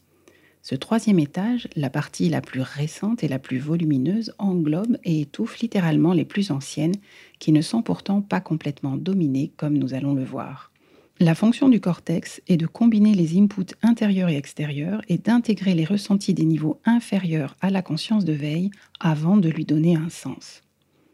Ce 0.62 0.75
troisième 0.75 1.18
étage, 1.18 1.68
la 1.76 1.90
partie 1.90 2.30
la 2.30 2.40
plus 2.40 2.62
récente 2.62 3.23
et 3.23 3.28
la 3.28 3.38
plus 3.38 3.58
volumineuse, 3.58 4.32
englobe 4.38 4.97
et 5.04 5.20
étouffe 5.20 5.58
littéralement 5.58 6.14
les 6.14 6.25
plus 6.25 6.50
anciennes, 6.50 6.97
qui 7.38 7.52
ne 7.52 7.61
sont 7.61 7.82
pourtant 7.82 8.23
pas 8.23 8.40
complètement 8.40 8.97
dominées 8.97 9.52
comme 9.58 9.76
nous 9.76 9.92
allons 9.92 10.14
le 10.14 10.25
voir. 10.25 10.73
La 11.20 11.35
fonction 11.35 11.68
du 11.68 11.78
cortex 11.78 12.40
est 12.49 12.56
de 12.56 12.66
combiner 12.66 13.14
les 13.14 13.38
inputs 13.38 13.75
intérieurs 13.82 14.30
et 14.30 14.37
extérieurs 14.37 15.02
et 15.08 15.18
d'intégrer 15.18 15.75
les 15.75 15.85
ressentis 15.85 16.32
des 16.32 16.47
niveaux 16.47 16.80
inférieurs 16.87 17.54
à 17.61 17.68
la 17.68 17.82
conscience 17.82 18.25
de 18.25 18.32
veille 18.32 18.70
avant 18.99 19.37
de 19.37 19.50
lui 19.50 19.66
donner 19.66 19.94
un 19.94 20.08
sens. 20.08 20.62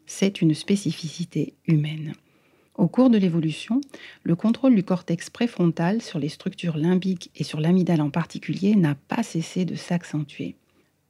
C'est 0.06 0.40
une 0.40 0.54
spécificité 0.54 1.54
humaine. 1.66 2.14
Au 2.76 2.88
cours 2.88 3.08
de 3.08 3.18
l'évolution, 3.18 3.80
le 4.24 4.34
contrôle 4.34 4.74
du 4.74 4.82
cortex 4.82 5.30
préfrontal 5.30 6.02
sur 6.02 6.18
les 6.18 6.28
structures 6.28 6.76
limbiques 6.76 7.30
et 7.36 7.44
sur 7.44 7.60
l'amygdale 7.60 8.00
en 8.00 8.10
particulier 8.10 8.74
n'a 8.74 8.96
pas 8.96 9.22
cessé 9.22 9.64
de 9.64 9.76
s'accentuer. 9.76 10.56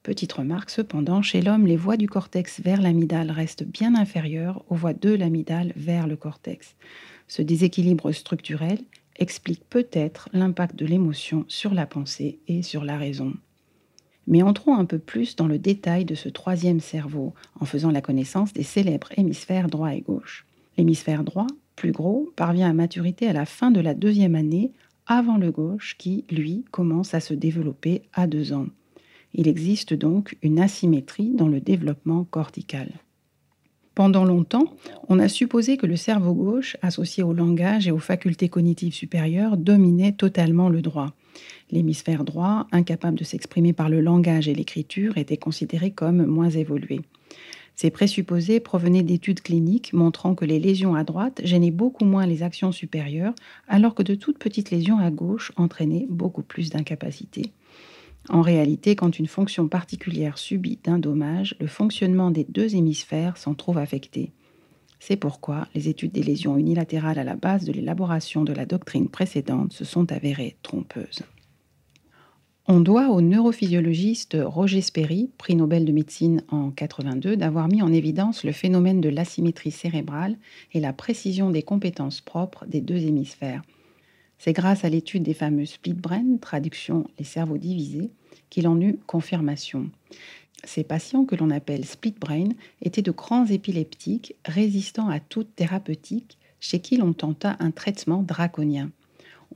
Petite 0.03 0.35
remarque 0.35 0.69
cependant, 0.69 1.23
chez 1.23 1.41
l'homme, 1.41 1.67
les 1.67 1.79
voies 1.79 1.97
du 1.97 2.07
cortex 2.07 2.61
vers 2.61 2.83
l'amygdale 2.83 3.31
restent 3.31 3.65
bien 3.65 3.95
inférieures 3.95 4.63
aux 4.69 4.75
voies 4.75 4.93
de 4.93 5.15
l'amygdale 5.15 5.73
vers 5.75 6.07
le 6.07 6.17
cortex. 6.17 6.77
Ce 7.29 7.41
déséquilibre 7.41 8.13
structurel 8.13 8.81
explique 9.17 9.65
peut-être 9.71 10.29
l'impact 10.35 10.77
de 10.77 10.85
l'émotion 10.85 11.47
sur 11.49 11.73
la 11.73 11.87
pensée 11.87 12.41
et 12.47 12.63
sur 12.63 12.85
la 12.85 12.99
raison. 12.99 13.33
Mais 14.27 14.43
entrons 14.43 14.77
un 14.77 14.85
peu 14.85 14.99
plus 14.99 15.35
dans 15.37 15.47
le 15.47 15.59
détail 15.59 16.05
de 16.05 16.15
ce 16.15 16.29
troisième 16.29 16.81
cerveau 16.81 17.33
en 17.59 17.65
faisant 17.65 17.91
la 17.91 18.03
connaissance 18.03 18.53
des 18.53 18.63
célèbres 18.63 19.09
hémisphères 19.17 19.69
droit 19.69 19.95
et 19.95 20.03
gauche. 20.03 20.45
L'hémisphère 20.77 21.25
droit, 21.25 21.47
plus 21.77 21.93
gros, 21.93 22.33
parvient 22.37 22.71
à 22.71 22.73
maturité 22.73 23.29
à 23.29 23.33
la 23.33 23.47
fin 23.47 23.71
de 23.71 23.81
la 23.81 23.95
deuxième 23.95 24.35
année, 24.35 24.73
avant 25.07 25.37
le 25.37 25.51
gauche 25.51 25.97
qui, 25.99 26.25
lui, 26.31 26.65
commence 26.71 27.15
à 27.15 27.21
se 27.21 27.35
développer 27.35 28.03
à 28.13 28.27
deux 28.27 28.53
ans. 28.53 28.67
Il 29.35 29.49
existe 29.49 29.95
donc 29.95 30.37
une 30.43 30.61
asymétrie 30.61 31.33
dans 31.35 31.49
le 31.49 31.61
développement 31.61 32.25
cortical. 32.25 32.89
Pendant 33.95 34.25
longtemps, 34.25 34.75
on 35.09 35.21
a 35.21 35.29
supposé 35.29 35.77
que 35.77 35.87
le 35.87 35.97
cerveau 35.97 36.35
gauche, 36.35 36.77
associé 36.83 37.23
au 37.23 37.33
langage 37.33 37.87
et 37.87 37.93
aux 37.93 37.99
facultés 37.99 38.49
cognitives 38.49 38.95
supérieures, 38.95 39.57
dominait 39.57 40.13
totalement 40.13 40.69
le 40.69 40.83
droit. 40.83 41.13
L'hémisphère 41.71 42.25
droit, 42.25 42.67
incapable 42.73 43.19
de 43.19 43.25
s'exprimer 43.25 43.73
par 43.73 43.89
le 43.89 44.01
langage 44.01 44.49
et 44.49 44.55
l'écriture, 44.55 45.17
était 45.17 45.37
considéré 45.37 45.93
comme 45.93 46.27
moins 46.27 46.51
évolué. 46.51 47.01
Ces 47.77 47.91
présupposés 47.91 48.61
provenaient 48.61 49.03
d'études 49.03 49.41
cliniques 49.41 49.93
montrant 49.93 50.35
que 50.35 50.45
les 50.45 50.61
lésions 50.61 50.95
à 50.95 51.03
droite 51.03 51.41
gênaient 51.45 51.73
beaucoup 51.73 52.05
moins 52.05 52.27
les 52.27 52.43
actions 52.43 52.71
supérieures, 52.71 53.35
alors 53.67 53.95
que 53.95 54.05
de 54.05 54.15
toutes 54.15 54.39
petites 54.39 54.71
lésions 54.71 54.99
à 54.99 55.11
gauche 55.11 55.53
entraînaient 55.57 56.07
beaucoup 56.09 56.43
plus 56.43 56.71
d'incapacité. 56.71 57.53
En 58.29 58.41
réalité, 58.41 58.97
quand 58.97 59.19
une 59.19 59.27
fonction 59.27 59.69
particulière 59.69 60.39
subit 60.39 60.79
d'un 60.83 60.99
dommage, 60.99 61.57
le 61.61 61.67
fonctionnement 61.67 62.31
des 62.31 62.45
deux 62.49 62.75
hémisphères 62.75 63.37
s'en 63.37 63.55
trouve 63.55 63.79
affecté. 63.79 64.33
C'est 64.99 65.17
pourquoi 65.17 65.69
les 65.75 65.89
études 65.89 66.13
des 66.13 66.23
lésions 66.23 66.57
unilatérales 66.57 67.19
à 67.19 67.25
la 67.25 67.37
base 67.37 67.65
de 67.65 67.73
l'élaboration 67.73 68.45
de 68.45 68.55
la 68.55 68.65
doctrine 68.65 69.09
précédente 69.09 69.75
se 69.75 69.85
sont 69.85 70.11
avérées 70.11 70.57
trompeuses. 70.63 71.25
On 72.67 72.81
doit 72.81 73.11
au 73.11 73.21
neurophysiologiste 73.21 74.39
Roger 74.43 74.81
Sperry, 74.81 75.29
prix 75.37 75.55
Nobel 75.55 75.85
de 75.85 75.93
médecine 75.93 76.43
en 76.49 76.71
82, 76.71 77.37
d'avoir 77.37 77.69
mis 77.69 77.83
en 77.83 77.93
évidence 77.93 78.43
le 78.43 78.53
phénomène 78.53 79.03
de 79.03 79.11
l'asymétrie 79.11 79.71
cérébrale 79.71 80.39
et 80.73 80.81
la 80.81 80.95
précision 80.95 81.51
des 81.51 81.63
compétences 81.63 82.23
propres 82.23 82.65
des 82.65 82.81
deux 82.81 83.05
hémisphères. 83.05 83.61
C'est 84.39 84.55
grâce 84.55 84.83
à 84.83 84.89
l'étude 84.89 85.25
des 85.25 85.35
fameux 85.35 85.67
split 85.67 85.93
brain, 85.93 86.39
traduction 86.41 87.07
les 87.19 87.27
cerveaux 87.27 87.59
divisés, 87.59 88.11
qu'il 88.49 88.67
en 88.67 88.81
eut 88.81 88.99
confirmation. 89.07 89.91
Ces 90.65 90.85
patients 90.85 91.27
que 91.27 91.37
l'on 91.37 91.51
appelle 91.51 91.85
split 91.85 92.15
brain 92.19 92.49
étaient 92.81 93.03
de 93.03 93.11
grands 93.11 93.45
épileptiques 93.45 94.37
résistants 94.47 95.11
à 95.11 95.21
toute 95.21 95.55
thérapeutique 95.55 96.39
chez 96.61 96.81
qui 96.81 96.97
l'on 96.97 97.13
tenta 97.13 97.57
un 97.59 97.73
traitement 97.73 98.23
draconien 98.23 98.91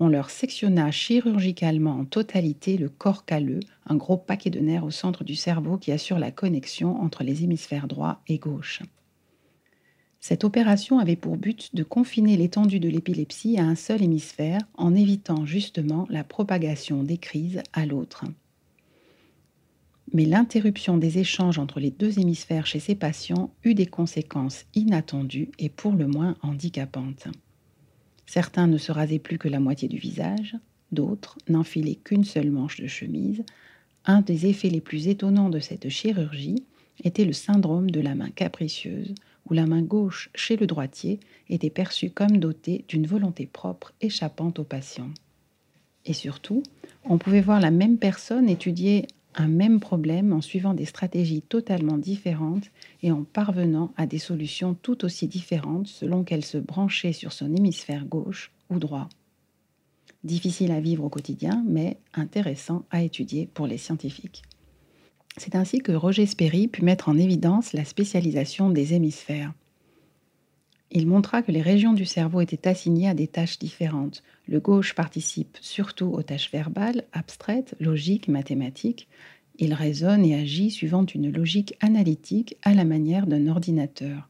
on 0.01 0.09
leur 0.09 0.31
sectionna 0.31 0.91
chirurgicalement 0.91 1.93
en 1.93 2.05
totalité 2.05 2.77
le 2.77 2.89
corps 2.89 3.25
calleux, 3.25 3.61
un 3.87 3.97
gros 3.97 4.17
paquet 4.17 4.51
de 4.51 4.61
nerfs 4.61 4.85
au 4.85 4.91
centre 4.91 5.25
du 5.25 5.35
cerveau 5.35 5.77
qui 5.77 5.93
assure 5.93 6.19
la 6.19 6.31
connexion 6.31 7.01
entre 7.01 7.25
les 7.25 7.45
hémisphères 7.45 7.89
droit 7.89 8.23
et 8.29 8.39
gauche. 8.39 8.83
Cette 10.21 10.45
opération 10.45 10.99
avait 10.99 11.17
pour 11.17 11.37
but 11.37 11.75
de 11.75 11.83
confiner 11.85 12.37
l'étendue 12.37 12.81
de 12.81 12.89
l'épilepsie 12.89 13.59
à 13.59 13.65
un 13.65 13.77
seul 13.77 14.03
hémisphère 14.03 14.61
en 14.75 14.95
évitant 14.95 15.47
justement 15.47 16.07
la 16.11 16.25
propagation 16.25 17.03
des 17.03 17.19
crises 17.19 17.63
à 17.73 17.87
l'autre. 17.87 18.25
Mais 20.13 20.25
l'interruption 20.25 20.97
des 20.97 21.19
échanges 21.19 21.59
entre 21.59 21.81
les 21.81 21.91
deux 21.91 22.19
hémisphères 22.19 22.67
chez 22.67 22.81
ces 22.81 22.95
patients 22.95 23.53
eut 23.63 23.75
des 23.75 23.87
conséquences 23.87 24.65
inattendues 24.75 25.51
et 25.59 25.69
pour 25.69 25.93
le 25.93 26.07
moins 26.07 26.37
handicapantes. 26.43 27.29
Certains 28.29 28.67
ne 28.67 28.77
se 28.77 28.93
rasaient 28.93 29.19
plus 29.19 29.39
que 29.39 29.49
la 29.49 29.59
moitié 29.59 29.89
du 29.89 29.97
visage, 29.97 30.55
d'autres 30.93 31.39
n'enfilaient 31.49 31.95
qu'une 31.95 32.25
seule 32.25 32.51
manche 32.51 32.79
de 32.79 32.87
chemise. 32.87 33.43
Un 34.05 34.21
des 34.21 34.45
effets 34.45 34.69
les 34.69 34.83
plus 34.83 35.09
étonnants 35.09 35.49
de 35.49 35.61
cette 35.61 35.89
chirurgie 35.89 36.63
était 37.03 37.25
le 37.25 37.33
syndrome 37.33 37.91
de 37.91 38.01
la 38.01 38.15
main 38.15 38.29
capricieuse, 38.29 39.15
où 39.49 39.55
la 39.55 39.65
main 39.65 39.81
gauche 39.81 40.29
chez 40.35 40.59
le 40.59 40.67
droitier 40.67 41.21
était 41.49 41.71
perçue 41.71 42.11
comme 42.11 42.37
dotée 42.37 42.85
d'une 42.87 43.07
volonté 43.07 43.47
propre 43.47 43.95
échappant 44.03 44.53
au 44.59 44.63
patient. 44.63 45.09
Et 46.05 46.13
surtout, 46.13 46.63
on 47.07 47.17
pouvait 47.17 47.41
voir 47.41 47.61
la 47.61 47.71
même 47.71 47.97
personne 47.97 48.51
étudier 48.51 49.07
même 49.47 49.79
problème 49.79 50.33
en 50.33 50.41
suivant 50.41 50.75
des 50.75 50.85
stratégies 50.85 51.43
totalement 51.43 51.99
différentes 51.99 52.71
et 53.03 53.13
en 53.13 53.23
parvenant 53.23 53.93
à 53.97 54.07
des 54.07 54.19
solutions 54.19 54.75
tout 54.75 55.05
aussi 55.05 55.29
différentes 55.29 55.87
selon 55.87 56.25
qu'elle 56.25 56.45
se 56.45 56.59
branchait 56.59 57.13
sur 57.13 57.33
son 57.33 57.55
hémisphère 57.55 58.05
gauche 58.05 58.51
ou 58.71 58.79
droit. 58.79 59.09
Difficile 60.25 60.73
à 60.73 60.81
vivre 60.81 61.05
au 61.05 61.09
quotidien, 61.09 61.63
mais 61.67 61.99
intéressant 62.15 62.85
à 62.91 63.03
étudier 63.03 63.47
pour 63.47 63.69
les 63.69 63.79
scientifiques. 63.79 64.43
C'est 65.37 65.55
ainsi 65.55 65.79
que 65.79 65.93
Roger 65.93 66.27
Sperry 66.27 66.67
put 66.67 66.85
mettre 66.85 67.09
en 67.09 67.17
évidence 67.17 67.73
la 67.73 67.85
spécialisation 67.85 68.71
des 68.71 68.95
hémisphères. 68.95 69.53
Il 70.91 71.07
montra 71.07 71.43
que 71.43 71.53
les 71.53 71.61
régions 71.61 71.93
du 71.93 72.07
cerveau 72.07 72.41
étaient 72.41 72.67
assignées 72.67 73.09
à 73.09 73.15
des 73.15 73.29
tâches 73.29 73.59
différentes. 73.59 74.23
Le 74.47 74.59
gauche 74.59 74.95
participe 74.95 75.59
surtout 75.61 76.07
aux 76.07 76.23
tâches 76.23 76.51
verbales, 76.51 77.05
abstraites, 77.13 77.75
logiques, 77.79 78.29
mathématiques. 78.29 79.09
Il 79.59 79.75
raisonne 79.75 80.25
et 80.25 80.35
agit 80.35 80.71
suivant 80.71 81.05
une 81.05 81.31
logique 81.31 81.77
analytique 81.81 82.57
à 82.63 82.73
la 82.73 82.85
manière 82.85 83.27
d'un 83.27 83.49
ordinateur. 83.49 84.29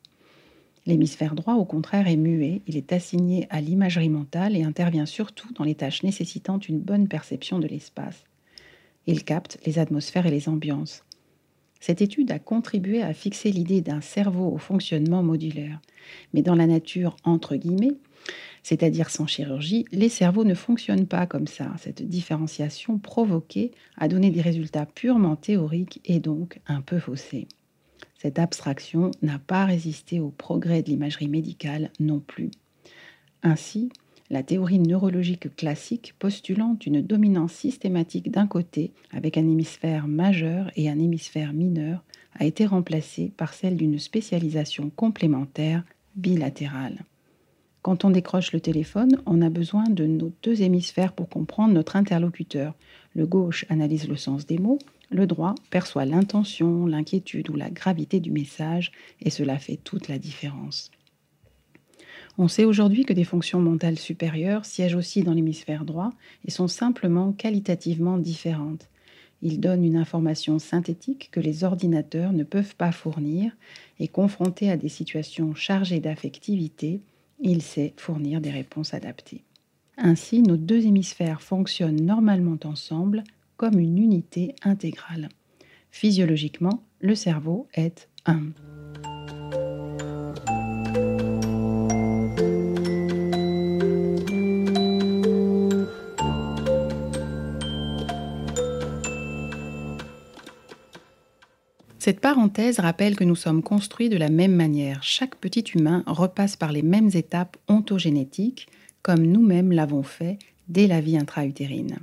L'hémisphère 0.85 1.35
droit, 1.35 1.55
au 1.55 1.65
contraire, 1.65 2.09
est 2.09 2.17
muet. 2.17 2.63
Il 2.67 2.77
est 2.77 2.93
assigné 2.93 3.47
à 3.51 3.61
l'imagerie 3.61 4.09
mentale 4.09 4.57
et 4.57 4.65
intervient 4.65 5.07
surtout 5.07 5.53
dans 5.53 5.65
les 5.65 5.75
tâches 5.75 6.03
nécessitant 6.03 6.59
une 6.59 6.81
bonne 6.81 7.09
perception 7.09 7.59
de 7.59 7.69
l'espace. 7.69 8.25
Il 9.07 9.23
capte 9.23 9.59
les 9.65 9.79
atmosphères 9.79 10.27
et 10.27 10.31
les 10.31 10.49
ambiances. 10.49 11.05
Cette 11.81 12.03
étude 12.03 12.31
a 12.33 12.39
contribué 12.39 13.03
à 13.03 13.13
fixer 13.13 13.51
l'idée 13.51 13.81
d'un 13.81 14.01
cerveau 14.01 14.53
au 14.53 14.59
fonctionnement 14.59 15.23
modulaire. 15.23 15.81
Mais 16.35 16.43
dans 16.43 16.55
la 16.55 16.67
nature, 16.67 17.17
entre 17.25 17.57
guillemets, 17.57 17.97
c'est-à-dire 18.63 19.11
sans 19.11 19.27
chirurgie, 19.27 19.85
les 19.93 20.09
cerveaux 20.09 20.45
ne 20.45 20.55
fonctionnent 20.55 21.07
pas 21.07 21.27
comme 21.27 21.47
ça. 21.47 21.73
Cette 21.79 22.03
différenciation 22.03 22.99
provoquée 22.99 23.71
a 23.97 24.09
donné 24.09 24.31
des 24.31 24.43
résultats 24.43 24.87
purement 24.87 25.37
théoriques 25.37 26.01
et 26.05 26.21
donc 26.21 26.61
un 26.67 26.81
peu 26.81 26.99
faussés. 26.99 27.47
Cette 28.19 28.39
abstraction 28.39 29.13
n'a 29.23 29.39
pas 29.39 29.65
résisté 29.65 30.19
au 30.19 30.31
progrès 30.31 30.83
de 30.83 30.91
l'imagerie 30.91 31.29
médicale 31.29 31.91
non 32.01 32.19
plus. 32.19 32.51
Ainsi, 33.43 33.91
la 34.31 34.43
théorie 34.43 34.79
neurologique 34.79 35.55
classique 35.57 36.15
postulant 36.19 36.77
une 36.85 37.01
dominance 37.01 37.53
systématique 37.53 38.31
d'un 38.31 38.47
côté 38.47 38.93
avec 39.11 39.39
un 39.39 39.49
hémisphère 39.49 40.07
majeur 40.07 40.71
et 40.77 40.91
un 40.91 40.99
hémisphère 40.99 41.53
mineur 41.53 42.05
a 42.35 42.45
été 42.45 42.67
remplacée 42.67 43.33
par 43.37 43.55
celle 43.55 43.77
d'une 43.77 43.99
spécialisation 43.99 44.91
complémentaire 44.95 45.83
bilatérale. 46.15 47.05
Quand 47.83 48.05
on 48.05 48.11
décroche 48.11 48.53
le 48.53 48.61
téléphone, 48.61 49.23
on 49.25 49.41
a 49.41 49.49
besoin 49.49 49.85
de 49.85 50.05
nos 50.05 50.33
deux 50.43 50.63
hémisphères 50.63 51.13
pour 51.13 51.29
comprendre 51.29 51.73
notre 51.73 51.97
interlocuteur. 51.97 52.75
Le 53.15 53.27
gauche 53.27 53.65
analyse 53.71 54.09
le 54.09 54.17
sens 54.17 54.47
des 54.47 54.59
mots, 54.59 54.79
le 55.11 55.27
droit 55.27 55.55
perçoit 55.71 56.05
l'intention, 56.05 56.87
l'inquiétude 56.87 57.49
ou 57.49 57.57
la 57.57 57.71
gravité 57.71 58.21
du 58.21 58.31
message, 58.31 58.93
et 59.23 59.31
cela 59.31 59.59
fait 59.59 59.79
toute 59.83 60.09
la 60.09 60.19
différence. 60.19 60.91
On 62.41 62.47
sait 62.47 62.65
aujourd'hui 62.65 63.05
que 63.05 63.13
des 63.13 63.25
fonctions 63.25 63.61
mentales 63.61 63.99
supérieures 63.99 64.65
siègent 64.65 64.95
aussi 64.95 65.25
dans 65.25 65.35
l'hémisphère 65.35 65.85
droit 65.85 66.13
et 66.45 66.53
sont 66.53 66.69
simplement 66.69 67.33
qualitativement 67.33 68.17
différentes. 68.17 68.89
Ils 69.43 69.59
donnent 69.59 69.85
une 69.85 69.97
information 69.97 70.61
synthétique 70.61 71.31
que 71.33 71.41
les 71.41 71.65
ordinateurs 71.65 72.33
ne 72.33 72.45
peuvent 72.45 72.77
pas 72.77 72.93
fournir 72.93 73.53
et 73.99 74.07
confrontés 74.07 74.71
à 74.71 74.77
des 74.77 74.89
situations 74.89 75.55
chargées 75.57 76.01
d'affectivité, 76.01 77.01
il 77.41 77.61
sait 77.61 77.93
fournir 77.97 78.41
des 78.41 78.51
réponses 78.51 78.95
adaptées. 78.95 79.43
Ainsi, 79.97 80.43
nos 80.43 80.57
deux 80.57 80.87
hémisphères 80.87 81.43
fonctionnent 81.43 82.05
normalement 82.05 82.59
ensemble 82.65 83.25
comme 83.57 83.81
une 83.81 83.99
unité 83.99 84.55
intégrale. 84.63 85.29
Physiologiquement, 85.91 86.85
le 87.01 87.17
cerveau 87.17 87.67
est 87.75 88.09
un. 88.27 88.51
Cette 102.09 102.21
parenthèse 102.21 102.81
rappelle 102.81 103.17
que 103.17 103.25
nous 103.25 103.37
sommes 103.37 103.63
construits 103.63 104.09
de 104.09 104.17
la 104.17 104.31
même 104.31 104.55
manière. 104.55 105.03
Chaque 105.03 105.35
petit 105.35 105.65
humain 105.75 106.05
repasse 106.07 106.57
par 106.57 106.73
les 106.73 106.81
mêmes 106.81 107.11
étapes 107.13 107.59
ontogénétiques, 107.69 108.67
comme 109.03 109.27
nous-mêmes 109.27 109.73
l'avons 109.73 110.03
fait 110.03 110.39
dès 110.69 110.87
la 110.87 111.03
vie 111.03 111.19
intra-utérine. 111.19 111.99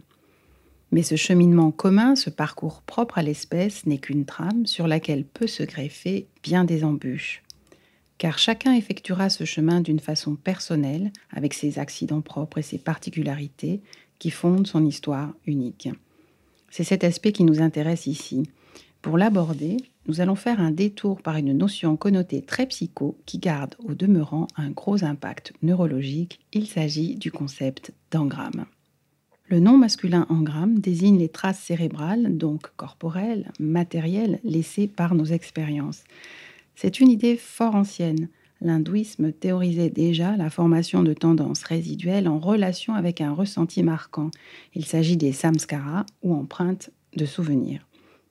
Mais 0.91 1.01
ce 1.01 1.15
cheminement 1.15 1.71
commun, 1.71 2.15
ce 2.15 2.29
parcours 2.29 2.83
propre 2.83 3.17
à 3.17 3.23
l'espèce, 3.23 3.87
n'est 3.87 3.97
qu'une 3.97 4.25
trame 4.25 4.67
sur 4.67 4.85
laquelle 4.85 5.25
peut 5.25 5.47
se 5.47 5.63
greffer 5.63 6.27
bien 6.43 6.65
des 6.65 6.83
embûches. 6.83 7.41
Car 8.19 8.37
chacun 8.37 8.75
effectuera 8.75 9.31
ce 9.31 9.43
chemin 9.43 9.81
d'une 9.81 9.99
façon 9.99 10.35
personnelle, 10.35 11.11
avec 11.31 11.55
ses 11.55 11.79
accidents 11.79 12.21
propres 12.21 12.59
et 12.59 12.61
ses 12.61 12.77
particularités 12.77 13.81
qui 14.19 14.29
fondent 14.29 14.67
son 14.67 14.85
histoire 14.85 15.33
unique. 15.47 15.89
C'est 16.69 16.83
cet 16.83 17.03
aspect 17.03 17.31
qui 17.31 17.43
nous 17.43 17.59
intéresse 17.59 18.05
ici. 18.05 18.43
Pour 19.01 19.17
l'aborder, 19.17 19.77
nous 20.07 20.21
allons 20.21 20.35
faire 20.35 20.59
un 20.59 20.71
détour 20.71 21.21
par 21.21 21.35
une 21.37 21.53
notion 21.53 21.97
connotée 21.97 22.41
très 22.41 22.67
psycho 22.67 23.17
qui 23.25 23.39
garde 23.39 23.75
au 23.79 23.95
demeurant 23.95 24.47
un 24.55 24.69
gros 24.69 25.03
impact 25.03 25.53
neurologique. 25.63 26.39
Il 26.53 26.67
s'agit 26.67 27.15
du 27.15 27.31
concept 27.31 27.91
d'engramme. 28.11 28.65
Le 29.47 29.59
nom 29.59 29.77
masculin 29.77 30.25
engramme 30.29 30.79
désigne 30.79 31.19
les 31.19 31.29
traces 31.29 31.59
cérébrales, 31.59 32.37
donc 32.37 32.67
corporelles, 32.77 33.51
matérielles, 33.59 34.39
laissées 34.43 34.87
par 34.87 35.13
nos 35.13 35.25
expériences. 35.25 36.03
C'est 36.75 36.99
une 36.99 37.09
idée 37.09 37.37
fort 37.37 37.75
ancienne. 37.75 38.29
L'hindouisme 38.61 39.31
théorisait 39.31 39.89
déjà 39.89 40.35
la 40.35 40.49
formation 40.49 41.03
de 41.03 41.13
tendances 41.13 41.63
résiduelles 41.63 42.27
en 42.27 42.39
relation 42.39 42.95
avec 42.95 43.21
un 43.21 43.33
ressenti 43.33 43.83
marquant. 43.83 44.31
Il 44.73 44.85
s'agit 44.85 45.17
des 45.17 45.31
samskaras 45.31 46.05
ou 46.23 46.33
empreintes 46.33 46.89
de 47.15 47.25
souvenirs. 47.25 47.85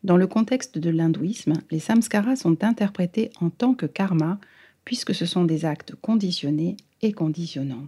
Dans 0.05 0.19
le 0.19 0.27
contexte 0.27 0.77
de 0.77 0.91
l'hindouisme, 0.91 1.55
les 1.71 1.79
samskaras 1.79 2.37
sont 2.37 2.63
interprétés 2.63 3.31
en 3.41 3.49
tant 3.49 3.73
que 3.73 3.87
karma, 3.87 4.39
puisque 4.85 5.15
ce 5.15 5.25
sont 5.25 5.45
des 5.45 5.65
actes 5.65 5.95
conditionnés 5.95 6.77
et 7.01 7.13
conditionnants. 7.13 7.87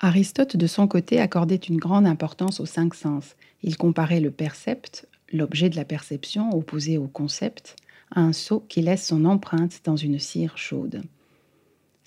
Aristote, 0.00 0.56
de 0.56 0.66
son 0.66 0.88
côté, 0.88 1.20
accordait 1.20 1.56
une 1.56 1.76
grande 1.76 2.06
importance 2.06 2.58
aux 2.58 2.66
cinq 2.66 2.94
sens. 2.94 3.36
Il 3.62 3.76
comparait 3.76 4.20
le 4.20 4.30
percept, 4.30 5.06
l'objet 5.30 5.68
de 5.68 5.76
la 5.76 5.84
perception 5.84 6.50
opposé 6.56 6.96
au 6.96 7.06
concept, 7.06 7.76
à 8.10 8.20
un 8.20 8.32
seau 8.32 8.64
qui 8.68 8.80
laisse 8.80 9.06
son 9.06 9.26
empreinte 9.26 9.82
dans 9.84 9.96
une 9.96 10.18
cire 10.18 10.56
chaude. 10.56 11.02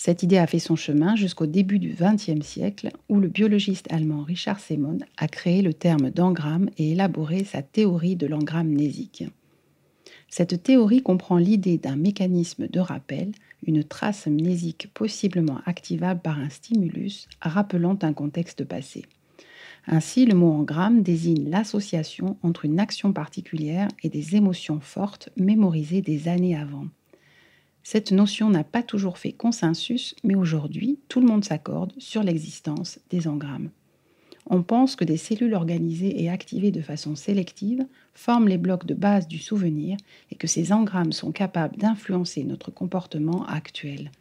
Cette 0.03 0.23
idée 0.23 0.39
a 0.39 0.47
fait 0.47 0.57
son 0.57 0.75
chemin 0.75 1.15
jusqu'au 1.15 1.45
début 1.45 1.77
du 1.77 1.93
XXe 1.93 2.43
siècle, 2.43 2.89
où 3.07 3.19
le 3.19 3.27
biologiste 3.27 3.85
allemand 3.93 4.23
Richard 4.23 4.59
Semon 4.59 4.97
a 5.15 5.27
créé 5.27 5.61
le 5.61 5.75
terme 5.75 6.09
d'engramme 6.09 6.71
et 6.79 6.93
élaboré 6.93 7.43
sa 7.43 7.61
théorie 7.61 8.15
de 8.15 8.25
l'engramme 8.25 8.69
mnésique. 8.69 9.25
Cette 10.27 10.63
théorie 10.63 11.03
comprend 11.03 11.37
l'idée 11.37 11.77
d'un 11.77 11.97
mécanisme 11.97 12.67
de 12.67 12.79
rappel, 12.79 13.31
une 13.67 13.83
trace 13.83 14.25
mnésique 14.25 14.89
possiblement 14.91 15.59
activable 15.67 16.21
par 16.21 16.39
un 16.39 16.49
stimulus 16.49 17.27
rappelant 17.39 17.99
un 18.01 18.13
contexte 18.13 18.63
passé. 18.63 19.05
Ainsi, 19.85 20.25
le 20.25 20.33
mot 20.33 20.51
engramme 20.51 21.03
désigne 21.03 21.47
l'association 21.47 22.37
entre 22.41 22.65
une 22.65 22.79
action 22.79 23.13
particulière 23.13 23.87
et 24.01 24.09
des 24.09 24.35
émotions 24.35 24.79
fortes 24.79 25.29
mémorisées 25.37 26.01
des 26.01 26.27
années 26.27 26.57
avant. 26.57 26.87
Cette 27.83 28.11
notion 28.11 28.49
n'a 28.49 28.63
pas 28.63 28.83
toujours 28.83 29.17
fait 29.17 29.31
consensus, 29.31 30.15
mais 30.23 30.35
aujourd'hui, 30.35 30.99
tout 31.07 31.19
le 31.19 31.27
monde 31.27 31.43
s'accorde 31.43 31.93
sur 31.97 32.23
l'existence 32.23 32.99
des 33.09 33.27
engrammes. 33.27 33.71
On 34.47 34.63
pense 34.63 34.95
que 34.95 35.05
des 35.05 35.17
cellules 35.17 35.53
organisées 35.53 36.21
et 36.21 36.29
activées 36.29 36.71
de 36.71 36.81
façon 36.81 37.15
sélective 37.15 37.85
forment 38.13 38.47
les 38.47 38.57
blocs 38.57 38.85
de 38.85 38.93
base 38.93 39.27
du 39.27 39.37
souvenir 39.37 39.97
et 40.31 40.35
que 40.35 40.47
ces 40.47 40.73
engrammes 40.73 41.13
sont 41.13 41.31
capables 41.31 41.77
d'influencer 41.77 42.43
notre 42.43 42.71
comportement 42.71 43.45
actuel. 43.45 44.11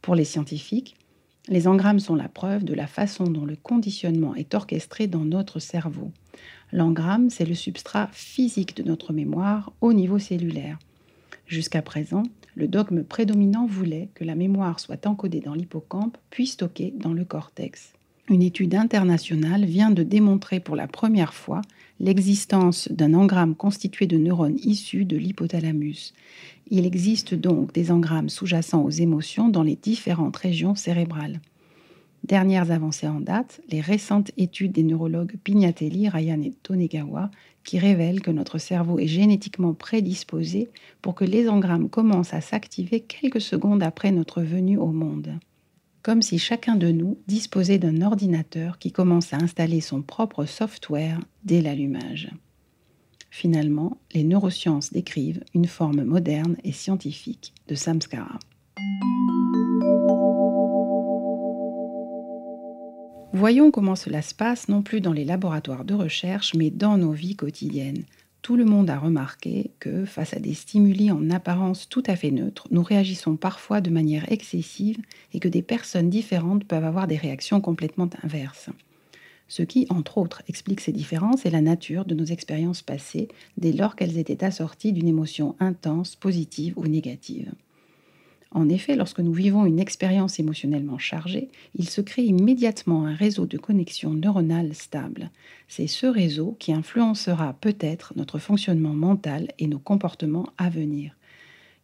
Pour 0.00 0.14
les 0.14 0.24
scientifiques, 0.24 0.96
les 1.48 1.66
engrammes 1.66 2.00
sont 2.00 2.14
la 2.14 2.28
preuve 2.28 2.64
de 2.64 2.74
la 2.74 2.86
façon 2.86 3.24
dont 3.24 3.44
le 3.44 3.56
conditionnement 3.56 4.34
est 4.34 4.54
orchestré 4.54 5.06
dans 5.06 5.24
notre 5.24 5.58
cerveau. 5.58 6.12
L'engramme, 6.72 7.30
c'est 7.30 7.44
le 7.44 7.54
substrat 7.54 8.08
physique 8.12 8.76
de 8.76 8.82
notre 8.82 9.12
mémoire 9.12 9.72
au 9.80 9.92
niveau 9.92 10.18
cellulaire. 10.18 10.78
Jusqu'à 11.46 11.82
présent, 11.82 12.22
le 12.54 12.68
dogme 12.68 13.02
prédominant 13.02 13.66
voulait 13.66 14.08
que 14.14 14.24
la 14.24 14.34
mémoire 14.34 14.80
soit 14.80 15.06
encodée 15.06 15.40
dans 15.40 15.54
l'hippocampe 15.54 16.16
puis 16.30 16.46
stockée 16.46 16.92
dans 16.96 17.12
le 17.12 17.24
cortex. 17.24 17.92
Une 18.28 18.42
étude 18.42 18.74
internationale 18.74 19.64
vient 19.64 19.90
de 19.90 20.02
démontrer 20.02 20.60
pour 20.60 20.76
la 20.76 20.86
première 20.86 21.34
fois 21.34 21.60
l'existence 21.98 22.90
d'un 22.90 23.14
engramme 23.14 23.54
constitué 23.54 24.06
de 24.06 24.16
neurones 24.16 24.58
issus 24.64 25.04
de 25.04 25.16
l'hypothalamus. 25.16 26.14
Il 26.70 26.86
existe 26.86 27.34
donc 27.34 27.72
des 27.72 27.90
engrammes 27.90 28.28
sous-jacents 28.28 28.82
aux 28.82 28.90
émotions 28.90 29.48
dans 29.48 29.62
les 29.62 29.76
différentes 29.76 30.36
régions 30.36 30.74
cérébrales. 30.74 31.40
Dernières 32.24 32.70
avancées 32.70 33.08
en 33.08 33.20
date, 33.20 33.60
les 33.68 33.80
récentes 33.80 34.30
études 34.36 34.72
des 34.72 34.84
neurologues 34.84 35.34
Pignatelli, 35.42 36.08
Ryan 36.08 36.40
et 36.42 36.52
Tonegawa 36.62 37.30
qui 37.64 37.78
révèlent 37.78 38.20
que 38.20 38.30
notre 38.30 38.58
cerveau 38.58 38.98
est 38.98 39.06
génétiquement 39.06 39.74
prédisposé 39.74 40.68
pour 41.00 41.14
que 41.14 41.24
les 41.24 41.48
engrammes 41.48 41.88
commencent 41.88 42.34
à 42.34 42.40
s'activer 42.40 43.00
quelques 43.00 43.40
secondes 43.40 43.82
après 43.82 44.10
notre 44.10 44.42
venue 44.42 44.78
au 44.78 44.88
monde. 44.88 45.38
Comme 46.02 46.22
si 46.22 46.38
chacun 46.38 46.74
de 46.74 46.90
nous 46.90 47.18
disposait 47.28 47.78
d'un 47.78 48.02
ordinateur 48.02 48.78
qui 48.78 48.90
commence 48.90 49.32
à 49.32 49.36
installer 49.36 49.80
son 49.80 50.02
propre 50.02 50.44
software 50.46 51.20
dès 51.44 51.60
l'allumage. 51.60 52.30
Finalement, 53.30 53.98
les 54.12 54.24
neurosciences 54.24 54.92
décrivent 54.92 55.42
une 55.54 55.66
forme 55.66 56.02
moderne 56.02 56.56
et 56.64 56.72
scientifique 56.72 57.54
de 57.68 57.74
samskara. 57.74 58.38
Voyons 63.34 63.70
comment 63.70 63.96
cela 63.96 64.20
se 64.20 64.34
passe 64.34 64.68
non 64.68 64.82
plus 64.82 65.00
dans 65.00 65.14
les 65.14 65.24
laboratoires 65.24 65.86
de 65.86 65.94
recherche, 65.94 66.52
mais 66.54 66.68
dans 66.68 66.98
nos 66.98 67.12
vies 67.12 67.34
quotidiennes. 67.34 68.04
Tout 68.42 68.56
le 68.56 68.66
monde 68.66 68.90
a 68.90 68.98
remarqué 68.98 69.70
que, 69.78 70.04
face 70.04 70.34
à 70.34 70.38
des 70.38 70.52
stimuli 70.52 71.10
en 71.10 71.30
apparence 71.30 71.88
tout 71.88 72.02
à 72.06 72.14
fait 72.14 72.30
neutres, 72.30 72.68
nous 72.70 72.82
réagissons 72.82 73.36
parfois 73.36 73.80
de 73.80 73.88
manière 73.88 74.30
excessive 74.30 74.98
et 75.32 75.40
que 75.40 75.48
des 75.48 75.62
personnes 75.62 76.10
différentes 76.10 76.64
peuvent 76.64 76.84
avoir 76.84 77.06
des 77.06 77.16
réactions 77.16 77.62
complètement 77.62 78.10
inverses. 78.22 78.68
Ce 79.48 79.62
qui, 79.62 79.86
entre 79.88 80.18
autres, 80.18 80.42
explique 80.46 80.82
ces 80.82 80.92
différences 80.92 81.46
est 81.46 81.50
la 81.50 81.62
nature 81.62 82.04
de 82.04 82.14
nos 82.14 82.26
expériences 82.26 82.82
passées 82.82 83.28
dès 83.56 83.72
lors 83.72 83.96
qu'elles 83.96 84.18
étaient 84.18 84.44
assorties 84.44 84.92
d'une 84.92 85.08
émotion 85.08 85.56
intense, 85.58 86.16
positive 86.16 86.74
ou 86.76 86.86
négative. 86.86 87.50
En 88.54 88.68
effet, 88.68 88.96
lorsque 88.96 89.20
nous 89.20 89.32
vivons 89.32 89.64
une 89.64 89.80
expérience 89.80 90.38
émotionnellement 90.38 90.98
chargée, 90.98 91.48
il 91.74 91.88
se 91.88 92.02
crée 92.02 92.24
immédiatement 92.24 93.06
un 93.06 93.14
réseau 93.14 93.46
de 93.46 93.56
connexion 93.56 94.10
neuronale 94.10 94.74
stable. 94.74 95.30
C'est 95.68 95.86
ce 95.86 96.06
réseau 96.06 96.54
qui 96.58 96.74
influencera 96.74 97.54
peut-être 97.54 98.12
notre 98.14 98.38
fonctionnement 98.38 98.92
mental 98.92 99.48
et 99.58 99.66
nos 99.66 99.78
comportements 99.78 100.50
à 100.58 100.68
venir. 100.68 101.16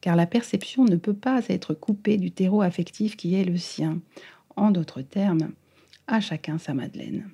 Car 0.02 0.14
la 0.14 0.26
perception 0.26 0.84
ne 0.84 0.96
peut 0.96 1.14
pas 1.14 1.40
être 1.48 1.72
coupée 1.72 2.18
du 2.18 2.30
terreau 2.30 2.60
affectif 2.60 3.16
qui 3.16 3.34
est 3.34 3.44
le 3.44 3.56
sien. 3.56 4.00
En 4.54 4.70
d'autres 4.70 5.02
termes, 5.02 5.52
à 6.06 6.20
chacun 6.20 6.58
sa 6.58 6.74
Madeleine. 6.74 7.30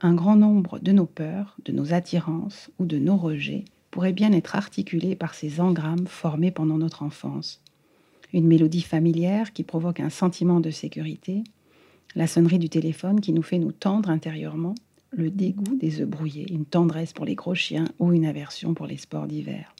Un 0.00 0.14
grand 0.14 0.36
nombre 0.36 0.78
de 0.78 0.92
nos 0.92 1.06
peurs, 1.06 1.56
de 1.64 1.72
nos 1.72 1.94
attirances 1.94 2.70
ou 2.78 2.84
de 2.84 2.98
nos 2.98 3.16
rejets 3.16 3.64
pourraient 3.90 4.12
bien 4.12 4.32
être 4.32 4.56
articulés 4.56 5.16
par 5.16 5.32
ces 5.32 5.58
engrammes 5.58 6.06
formés 6.06 6.50
pendant 6.50 6.76
notre 6.76 7.02
enfance 7.02 7.62
une 8.32 8.46
mélodie 8.46 8.82
familière 8.82 9.52
qui 9.52 9.62
provoque 9.62 10.00
un 10.00 10.10
sentiment 10.10 10.60
de 10.60 10.70
sécurité, 10.70 11.44
la 12.14 12.26
sonnerie 12.26 12.58
du 12.58 12.68
téléphone 12.68 13.20
qui 13.20 13.32
nous 13.32 13.42
fait 13.42 13.58
nous 13.58 13.72
tendre 13.72 14.10
intérieurement, 14.10 14.74
le 15.10 15.30
dégoût 15.30 15.76
des 15.76 16.00
œufs 16.00 16.08
brouillés, 16.08 16.50
une 16.52 16.64
tendresse 16.64 17.12
pour 17.12 17.24
les 17.24 17.34
gros 17.34 17.54
chiens 17.54 17.86
ou 17.98 18.12
une 18.12 18.26
aversion 18.26 18.74
pour 18.74 18.86
les 18.86 18.96
sports 18.96 19.26
d'hiver. 19.26 19.74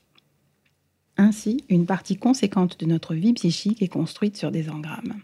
Ainsi, 1.16 1.64
une 1.68 1.86
partie 1.86 2.16
conséquente 2.16 2.78
de 2.78 2.86
notre 2.86 3.14
vie 3.14 3.32
psychique 3.32 3.82
est 3.82 3.88
construite 3.88 4.36
sur 4.36 4.50
des 4.50 4.68
engrammes. 4.68 5.14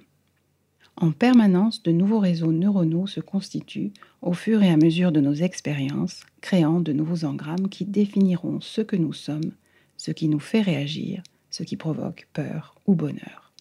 En 0.96 1.11
permanence, 1.11 1.82
de 1.82 1.92
nouveaux 1.92 2.18
réseaux 2.18 2.52
neuronaux 2.52 3.06
se 3.06 3.20
constituent 3.20 3.92
au 4.20 4.32
fur 4.32 4.62
et 4.62 4.70
à 4.70 4.76
mesure 4.76 5.12
de 5.12 5.20
nos 5.20 5.35
expériences, 5.35 6.22
créant 6.40 6.80
de 6.80 6.92
nouveaux 6.92 7.24
engrammes 7.24 7.68
qui 7.68 7.85
définiront 7.85 8.61
ce 8.61 8.80
que 8.82 8.96
nous 8.96 9.12
sommes, 9.12 9.52
ce 9.96 10.11
qui 10.11 10.28
nous 10.28 10.38
fait 10.38 10.61
réagir, 10.61 11.22
ce 11.52 11.62
qui 11.62 11.76
provoque 11.76 12.26
peur 12.32 12.74
ou 12.86 12.96
bonheur. 12.96 13.52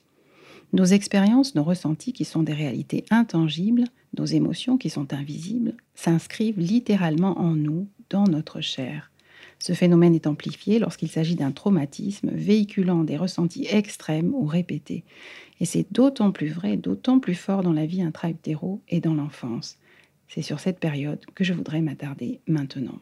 Nos 0.73 0.86
expériences, 0.86 1.54
nos 1.54 1.63
ressentis 1.63 2.13
qui 2.13 2.25
sont 2.25 2.43
des 2.43 2.54
réalités 2.54 3.06
intangibles, 3.12 3.84
nos 4.17 4.25
émotions 4.25 4.77
qui 4.77 4.89
sont 4.89 5.13
invisibles, 5.13 5.75
s'inscrivent 5.93 6.60
littéralement 6.60 7.39
en 7.39 7.51
nous, 7.51 7.88
dans 8.10 8.23
notre 8.23 8.62
chair. 8.62 9.12
Ce 9.60 9.73
phénomène 9.73 10.15
est 10.15 10.27
amplifié 10.27 10.80
lorsqu'il 10.80 11.10
s'agit 11.10 11.36
d'un 11.36 11.51
traumatisme 11.51 12.32
véhiculant 12.32 13.04
des 13.04 13.17
ressentis 13.17 13.67
extrêmes 13.69 14.34
ou 14.34 14.45
répétés. 14.45 15.04
Et 15.60 15.65
c'est 15.65 15.86
d'autant 15.91 16.32
plus 16.32 16.49
vrai, 16.49 16.77
d'autant 16.77 17.19
plus 17.19 17.36
fort 17.36 17.62
dans 17.62 17.73
la 17.73 17.86
vie 17.86 18.01
intra-utéro 18.01 18.82
et 18.89 19.01
dans 19.01 19.13
l'enfance. 19.13 19.77
C'est 20.27 20.41
sur 20.41 20.60
cette 20.60 20.80
période 20.80 21.23
que 21.36 21.43
je 21.43 21.54
voudrais 21.54 21.82
m'attarder 21.82 22.39
maintenant. 22.47 22.99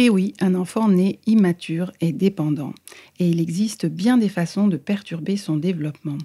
Et 0.00 0.08
oui, 0.08 0.32
un 0.40 0.54
enfant 0.54 0.88
né 0.88 1.18
immature 1.26 1.92
est 2.00 2.12
dépendant, 2.12 2.72
et 3.18 3.28
il 3.28 3.38
existe 3.38 3.84
bien 3.84 4.16
des 4.16 4.30
façons 4.30 4.66
de 4.66 4.78
perturber 4.78 5.36
son 5.36 5.58
développement. 5.58 6.16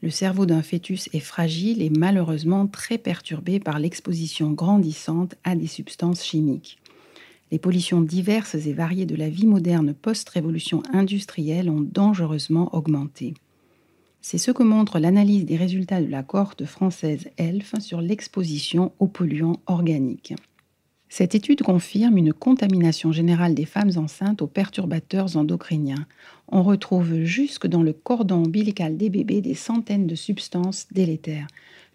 Le 0.00 0.08
cerveau 0.08 0.46
d'un 0.46 0.62
fœtus 0.62 1.10
est 1.12 1.20
fragile 1.20 1.82
et 1.82 1.90
malheureusement 1.90 2.66
très 2.66 2.96
perturbé 2.96 3.60
par 3.60 3.78
l'exposition 3.78 4.52
grandissante 4.52 5.34
à 5.44 5.54
des 5.54 5.66
substances 5.66 6.24
chimiques. 6.24 6.78
Les 7.52 7.58
pollutions 7.58 8.00
diverses 8.00 8.54
et 8.54 8.72
variées 8.72 9.04
de 9.04 9.16
la 9.16 9.28
vie 9.28 9.46
moderne 9.46 9.92
post-révolution 9.92 10.82
industrielle 10.90 11.68
ont 11.68 11.86
dangereusement 11.86 12.74
augmenté. 12.74 13.34
C'est 14.22 14.38
ce 14.38 14.50
que 14.50 14.62
montre 14.62 14.98
l'analyse 14.98 15.44
des 15.44 15.56
résultats 15.56 16.00
de 16.00 16.10
la 16.10 16.22
cohorte 16.22 16.64
française 16.64 17.28
ELF 17.36 17.74
sur 17.80 18.00
l'exposition 18.00 18.92
aux 18.98 19.08
polluants 19.08 19.60
organiques. 19.66 20.32
Cette 21.12 21.34
étude 21.34 21.62
confirme 21.62 22.18
une 22.18 22.32
contamination 22.32 23.10
générale 23.10 23.52
des 23.52 23.64
femmes 23.64 23.90
enceintes 23.96 24.42
aux 24.42 24.46
perturbateurs 24.46 25.36
endocriniens. 25.36 26.06
On 26.46 26.62
retrouve 26.62 27.24
jusque 27.24 27.66
dans 27.66 27.82
le 27.82 27.92
cordon 27.92 28.44
ombilical 28.44 28.96
des 28.96 29.10
bébés 29.10 29.40
des 29.40 29.54
centaines 29.54 30.06
de 30.06 30.14
substances 30.14 30.86
délétères. 30.92 31.48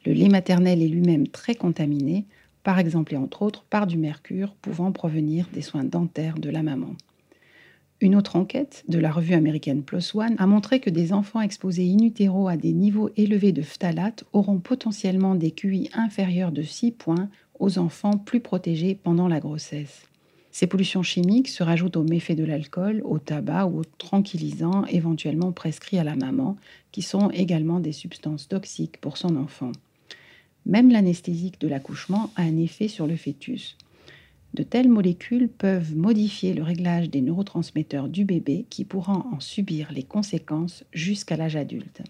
Le 0.05 0.11
lait 0.11 0.27
maternel 0.27 0.81
est 0.81 0.89
lui-même 0.89 1.29
très 1.29 1.55
contaminé, 1.55 2.25
par 2.63 2.77
exemple 2.77 3.13
et 3.13 3.17
entre 3.17 3.41
autres 3.41 3.63
par 3.69 3.87
du 3.87 3.97
mercure 3.97 4.53
pouvant 4.61 4.91
provenir 4.91 5.47
des 5.53 5.61
soins 5.61 5.85
dentaires 5.85 6.37
de 6.37 6.49
la 6.49 6.61
maman. 6.61 6.93
Une 8.01 8.17
autre 8.17 8.35
enquête 8.35 8.83
de 8.89 8.99
la 8.99 9.09
revue 9.09 9.35
américaine 9.35 9.83
PLOS 9.83 10.13
ONE 10.15 10.35
a 10.37 10.45
montré 10.45 10.81
que 10.81 10.89
des 10.89 11.13
enfants 11.13 11.39
exposés 11.39 11.89
in 11.89 12.03
utero 12.03 12.49
à 12.49 12.57
des 12.57 12.73
niveaux 12.73 13.09
élevés 13.15 13.53
de 13.53 13.61
phtalates 13.61 14.25
auront 14.33 14.59
potentiellement 14.59 15.35
des 15.35 15.51
QI 15.51 15.89
inférieurs 15.93 16.51
de 16.51 16.61
6 16.61 16.91
points 16.91 17.29
aux 17.59 17.77
enfants 17.77 18.17
plus 18.17 18.39
protégés 18.39 18.95
pendant 18.95 19.27
la 19.27 19.39
grossesse. 19.39 20.07
Ces 20.51 20.67
pollutions 20.67 21.03
chimiques 21.03 21.49
se 21.49 21.63
rajoutent 21.63 21.97
aux 21.97 22.03
méfaits 22.03 22.37
de 22.37 22.45
l'alcool, 22.45 23.01
au 23.03 23.19
tabac 23.19 23.65
ou 23.65 23.79
aux 23.79 23.85
tranquillisants 23.97 24.85
éventuellement 24.85 25.51
prescrits 25.51 25.99
à 25.99 26.05
la 26.05 26.15
maman, 26.15 26.55
qui 26.93 27.01
sont 27.01 27.29
également 27.31 27.81
des 27.81 27.91
substances 27.91 28.47
toxiques 28.47 29.01
pour 29.01 29.17
son 29.17 29.35
enfant. 29.35 29.73
Même 30.65 30.91
l'anesthésique 30.91 31.59
de 31.59 31.67
l'accouchement 31.67 32.31
a 32.37 32.43
un 32.43 32.57
effet 32.57 32.87
sur 32.87 33.05
le 33.05 33.17
fœtus. 33.17 33.77
De 34.53 34.63
telles 34.63 34.87
molécules 34.87 35.49
peuvent 35.49 35.93
modifier 35.93 36.53
le 36.53 36.63
réglage 36.63 37.09
des 37.09 37.19
neurotransmetteurs 37.19 38.07
du 38.07 38.23
bébé 38.23 38.65
qui 38.69 38.85
pourra 38.85 39.25
en 39.33 39.41
subir 39.41 39.91
les 39.91 40.03
conséquences 40.03 40.85
jusqu'à 40.93 41.35
l'âge 41.35 41.57
adulte. 41.57 42.01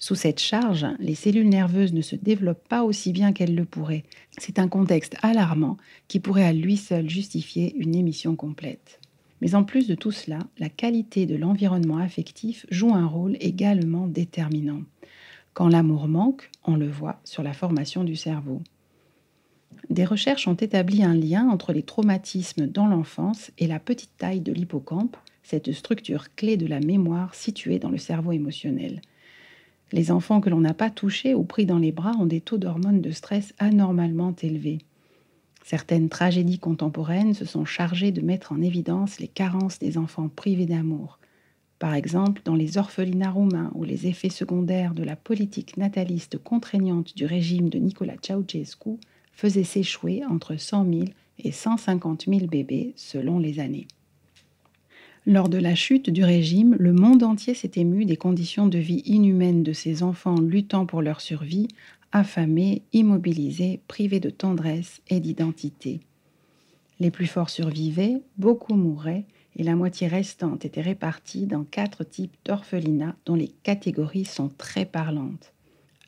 Sous 0.00 0.14
cette 0.14 0.38
charge, 0.38 0.86
les 1.00 1.16
cellules 1.16 1.48
nerveuses 1.48 1.92
ne 1.92 2.02
se 2.02 2.14
développent 2.14 2.68
pas 2.68 2.84
aussi 2.84 3.12
bien 3.12 3.32
qu'elles 3.32 3.56
le 3.56 3.64
pourraient. 3.64 4.04
C'est 4.38 4.60
un 4.60 4.68
contexte 4.68 5.16
alarmant 5.22 5.76
qui 6.06 6.20
pourrait 6.20 6.44
à 6.44 6.52
lui 6.52 6.76
seul 6.76 7.10
justifier 7.10 7.74
une 7.76 7.96
émission 7.96 8.36
complète. 8.36 9.00
Mais 9.40 9.56
en 9.56 9.64
plus 9.64 9.88
de 9.88 9.96
tout 9.96 10.12
cela, 10.12 10.38
la 10.58 10.68
qualité 10.68 11.26
de 11.26 11.36
l'environnement 11.36 11.98
affectif 11.98 12.64
joue 12.70 12.94
un 12.94 13.06
rôle 13.06 13.36
également 13.40 14.06
déterminant. 14.06 14.82
Quand 15.52 15.68
l'amour 15.68 16.06
manque, 16.06 16.50
on 16.64 16.76
le 16.76 16.88
voit 16.88 17.20
sur 17.24 17.42
la 17.42 17.52
formation 17.52 18.04
du 18.04 18.14
cerveau. 18.14 18.62
Des 19.90 20.04
recherches 20.04 20.46
ont 20.46 20.54
établi 20.54 21.02
un 21.02 21.14
lien 21.14 21.48
entre 21.48 21.72
les 21.72 21.82
traumatismes 21.82 22.66
dans 22.66 22.86
l'enfance 22.86 23.50
et 23.58 23.66
la 23.66 23.80
petite 23.80 24.16
taille 24.16 24.40
de 24.40 24.52
l'hippocampe, 24.52 25.16
cette 25.42 25.72
structure 25.72 26.34
clé 26.36 26.56
de 26.56 26.66
la 26.66 26.78
mémoire 26.78 27.34
située 27.34 27.78
dans 27.78 27.90
le 27.90 27.98
cerveau 27.98 28.32
émotionnel. 28.32 29.00
Les 29.92 30.10
enfants 30.10 30.40
que 30.40 30.50
l'on 30.50 30.60
n'a 30.60 30.74
pas 30.74 30.90
touchés 30.90 31.34
ou 31.34 31.44
pris 31.44 31.64
dans 31.64 31.78
les 31.78 31.92
bras 31.92 32.12
ont 32.18 32.26
des 32.26 32.40
taux 32.40 32.58
d'hormones 32.58 33.00
de 33.00 33.10
stress 33.10 33.54
anormalement 33.58 34.34
élevés. 34.42 34.78
Certaines 35.64 36.08
tragédies 36.08 36.58
contemporaines 36.58 37.34
se 37.34 37.44
sont 37.44 37.64
chargées 37.64 38.12
de 38.12 38.20
mettre 38.20 38.52
en 38.52 38.60
évidence 38.60 39.18
les 39.18 39.28
carences 39.28 39.78
des 39.78 39.98
enfants 39.98 40.28
privés 40.28 40.66
d'amour. 40.66 41.18
Par 41.78 41.94
exemple, 41.94 42.42
dans 42.44 42.54
les 42.54 42.76
orphelinats 42.76 43.30
roumains 43.30 43.70
où 43.74 43.84
les 43.84 44.06
effets 44.06 44.30
secondaires 44.30 44.94
de 44.94 45.04
la 45.04 45.14
politique 45.14 45.76
nataliste 45.76 46.38
contraignante 46.38 47.14
du 47.16 47.24
régime 47.24 47.68
de 47.68 47.78
Nicolas 47.78 48.16
Ceausescu 48.20 48.98
faisaient 49.32 49.62
s'échouer 49.62 50.24
entre 50.24 50.56
100 50.56 50.92
000 50.92 51.04
et 51.38 51.52
150 51.52 52.24
000 52.26 52.46
bébés 52.46 52.94
selon 52.96 53.38
les 53.38 53.60
années. 53.60 53.86
Lors 55.28 55.50
de 55.50 55.58
la 55.58 55.74
chute 55.74 56.08
du 56.08 56.24
régime, 56.24 56.74
le 56.78 56.94
monde 56.94 57.22
entier 57.22 57.52
s'est 57.52 57.72
ému 57.76 58.06
des 58.06 58.16
conditions 58.16 58.66
de 58.66 58.78
vie 58.78 59.02
inhumaines 59.04 59.62
de 59.62 59.74
ces 59.74 60.02
enfants 60.02 60.40
luttant 60.40 60.86
pour 60.86 61.02
leur 61.02 61.20
survie, 61.20 61.68
affamés, 62.12 62.80
immobilisés, 62.94 63.82
privés 63.88 64.20
de 64.20 64.30
tendresse 64.30 65.02
et 65.08 65.20
d'identité. 65.20 66.00
Les 66.98 67.10
plus 67.10 67.26
forts 67.26 67.50
survivaient, 67.50 68.22
beaucoup 68.38 68.74
mouraient, 68.74 69.26
et 69.56 69.64
la 69.64 69.76
moitié 69.76 70.06
restante 70.06 70.64
était 70.64 70.80
répartie 70.80 71.44
dans 71.44 71.64
quatre 71.64 72.04
types 72.04 72.36
d'orphelinats 72.46 73.16
dont 73.26 73.34
les 73.34 73.52
catégories 73.62 74.24
sont 74.24 74.48
très 74.56 74.86
parlantes. 74.86 75.52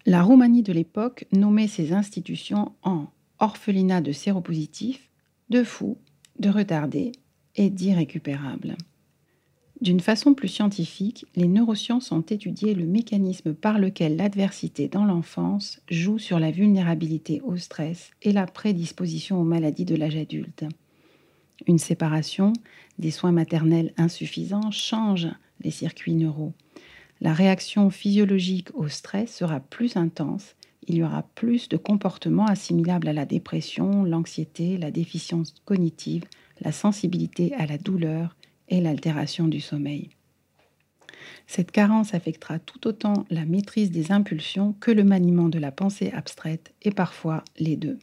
La 0.06 0.22
Roumanie 0.22 0.62
de 0.62 0.72
l'époque 0.72 1.26
nommait 1.30 1.68
ces 1.68 1.92
institutions 1.92 2.72
en 2.83 3.04
orphelinats 3.38 4.00
de 4.00 4.12
séropositifs, 4.12 5.11
de 5.50 5.62
fous, 5.62 5.98
de 6.38 6.48
retardés 6.48 7.12
et 7.56 7.68
d'irrécupérables. 7.68 8.78
D'une 9.81 10.01
façon 10.01 10.35
plus 10.35 10.49
scientifique, 10.49 11.25
les 11.37 11.49
neurosciences 11.49 12.12
ont 12.12 12.21
étudié 12.21 12.75
le 12.75 12.85
mécanisme 12.85 13.55
par 13.55 13.79
lequel 13.79 14.16
l'adversité 14.16 14.88
dans 14.88 15.07
l'enfance 15.07 15.81
joue 15.88 16.19
sur 16.19 16.38
la 16.38 16.51
vulnérabilité 16.51 17.40
au 17.43 17.57
stress 17.57 18.11
et 18.21 18.33
la 18.33 18.47
prédisposition 18.47 19.40
aux 19.40 19.45
maladies 19.45 19.87
de 19.87 19.97
l'âge 19.97 20.16
adulte. 20.16 20.64
Une 21.66 21.79
séparation, 21.79 22.53
des 22.99 23.11
soins 23.11 23.33
maternels 23.33 23.95
insuffisants 23.97 24.71
change 24.71 25.29
les 25.62 25.71
circuits 25.71 26.14
neuraux. 26.14 26.53
La 27.23 27.33
réaction 27.33 27.88
physiologique 27.88 28.69
au 28.75 28.88
stress 28.88 29.35
sera 29.35 29.61
plus 29.61 29.97
intense, 29.97 30.57
il 30.88 30.97
y 30.97 31.03
aura 31.03 31.23
plus 31.35 31.69
de 31.69 31.77
comportements 31.77 32.47
assimilables 32.47 33.09
à 33.09 33.12
la 33.12 33.27
dépression, 33.27 34.05
l'anxiété, 34.05 34.77
la 34.77 34.90
déficience 34.90 35.55
cognitive, 35.64 36.25
la 36.61 36.73
sensibilité 36.73 37.55
à 37.55 37.66
la 37.66 37.79
douleur, 37.79 38.37
et 38.70 38.80
l'altération 38.80 39.46
du 39.46 39.61
sommeil. 39.61 40.11
Cette 41.46 41.72
carence 41.72 42.14
affectera 42.14 42.59
tout 42.59 42.87
autant 42.87 43.24
la 43.28 43.44
maîtrise 43.44 43.90
des 43.90 44.12
impulsions 44.12 44.74
que 44.80 44.90
le 44.90 45.04
maniement 45.04 45.48
de 45.48 45.59
la 45.59 45.72
pensée 45.72 46.11
abstraite 46.12 46.72
et 46.83 46.92
parfois 46.92 47.44
les 47.59 47.76
deux. 47.76 47.98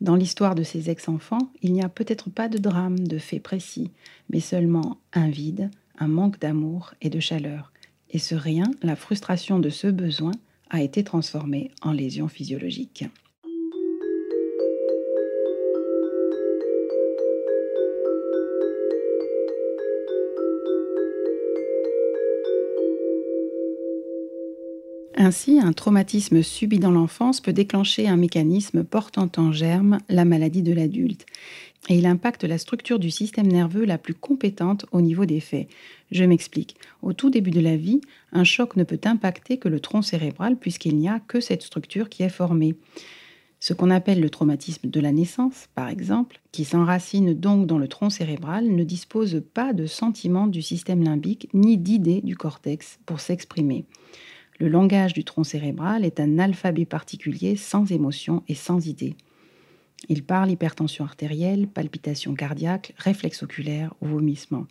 Dans 0.00 0.14
l'histoire 0.14 0.54
de 0.54 0.62
ces 0.62 0.88
ex-enfants, 0.88 1.50
il 1.62 1.72
n'y 1.72 1.82
a 1.82 1.88
peut-être 1.88 2.30
pas 2.30 2.48
de 2.48 2.58
drame, 2.58 3.00
de 3.00 3.18
fait 3.18 3.40
précis, 3.40 3.90
mais 4.30 4.40
seulement 4.40 4.98
un 5.12 5.28
vide, 5.28 5.70
un 5.98 6.08
manque 6.08 6.38
d'amour 6.38 6.94
et 7.02 7.10
de 7.10 7.20
chaleur. 7.20 7.72
Et 8.10 8.18
ce 8.18 8.34
rien, 8.34 8.70
la 8.82 8.96
frustration 8.96 9.58
de 9.58 9.68
ce 9.68 9.88
besoin, 9.88 10.32
a 10.70 10.82
été 10.82 11.02
transformé 11.04 11.70
en 11.82 11.92
lésion 11.92 12.28
physiologique. 12.28 13.04
Ainsi, 25.30 25.60
un 25.60 25.72
traumatisme 25.72 26.42
subi 26.42 26.80
dans 26.80 26.90
l'enfance 26.90 27.40
peut 27.40 27.52
déclencher 27.52 28.08
un 28.08 28.16
mécanisme 28.16 28.82
portant 28.82 29.30
en 29.36 29.52
germe 29.52 29.98
la 30.08 30.24
maladie 30.24 30.62
de 30.62 30.72
l'adulte. 30.72 31.24
Et 31.88 31.98
il 31.98 32.06
impacte 32.06 32.42
la 32.42 32.58
structure 32.58 32.98
du 32.98 33.12
système 33.12 33.46
nerveux 33.46 33.84
la 33.84 33.96
plus 33.96 34.14
compétente 34.14 34.86
au 34.90 35.00
niveau 35.00 35.26
des 35.26 35.38
faits. 35.38 35.68
Je 36.10 36.24
m'explique. 36.24 36.74
Au 37.00 37.12
tout 37.12 37.30
début 37.30 37.52
de 37.52 37.60
la 37.60 37.76
vie, 37.76 38.00
un 38.32 38.42
choc 38.42 38.74
ne 38.74 38.82
peut 38.82 38.98
impacter 39.04 39.56
que 39.58 39.68
le 39.68 39.78
tronc 39.78 40.02
cérébral 40.02 40.56
puisqu'il 40.56 40.96
n'y 40.96 41.08
a 41.08 41.20
que 41.20 41.38
cette 41.38 41.62
structure 41.62 42.08
qui 42.08 42.24
est 42.24 42.28
formée. 42.28 42.74
Ce 43.60 43.72
qu'on 43.72 43.90
appelle 43.90 44.20
le 44.20 44.30
traumatisme 44.30 44.90
de 44.90 45.00
la 45.00 45.12
naissance, 45.12 45.68
par 45.76 45.90
exemple, 45.90 46.40
qui 46.50 46.64
s'enracine 46.64 47.34
donc 47.34 47.68
dans 47.68 47.78
le 47.78 47.86
tronc 47.86 48.10
cérébral, 48.10 48.66
ne 48.66 48.82
dispose 48.82 49.44
pas 49.54 49.74
de 49.74 49.86
sentiments 49.86 50.48
du 50.48 50.60
système 50.60 51.04
limbique 51.04 51.48
ni 51.54 51.78
d'idées 51.78 52.20
du 52.20 52.36
cortex 52.36 52.98
pour 53.06 53.20
s'exprimer. 53.20 53.84
Le 54.60 54.68
langage 54.68 55.14
du 55.14 55.24
tronc 55.24 55.44
cérébral 55.44 56.04
est 56.04 56.20
un 56.20 56.38
alphabet 56.38 56.84
particulier 56.84 57.56
sans 57.56 57.90
émotion 57.92 58.42
et 58.46 58.54
sans 58.54 58.86
idée. 58.86 59.16
Il 60.10 60.22
parle 60.22 60.50
hypertension 60.50 61.02
artérielle, 61.02 61.66
palpitations 61.66 62.34
cardiaques, 62.34 62.92
réflexes 62.98 63.42
oculaires 63.42 63.94
ou 64.02 64.08
vomissements. 64.08 64.66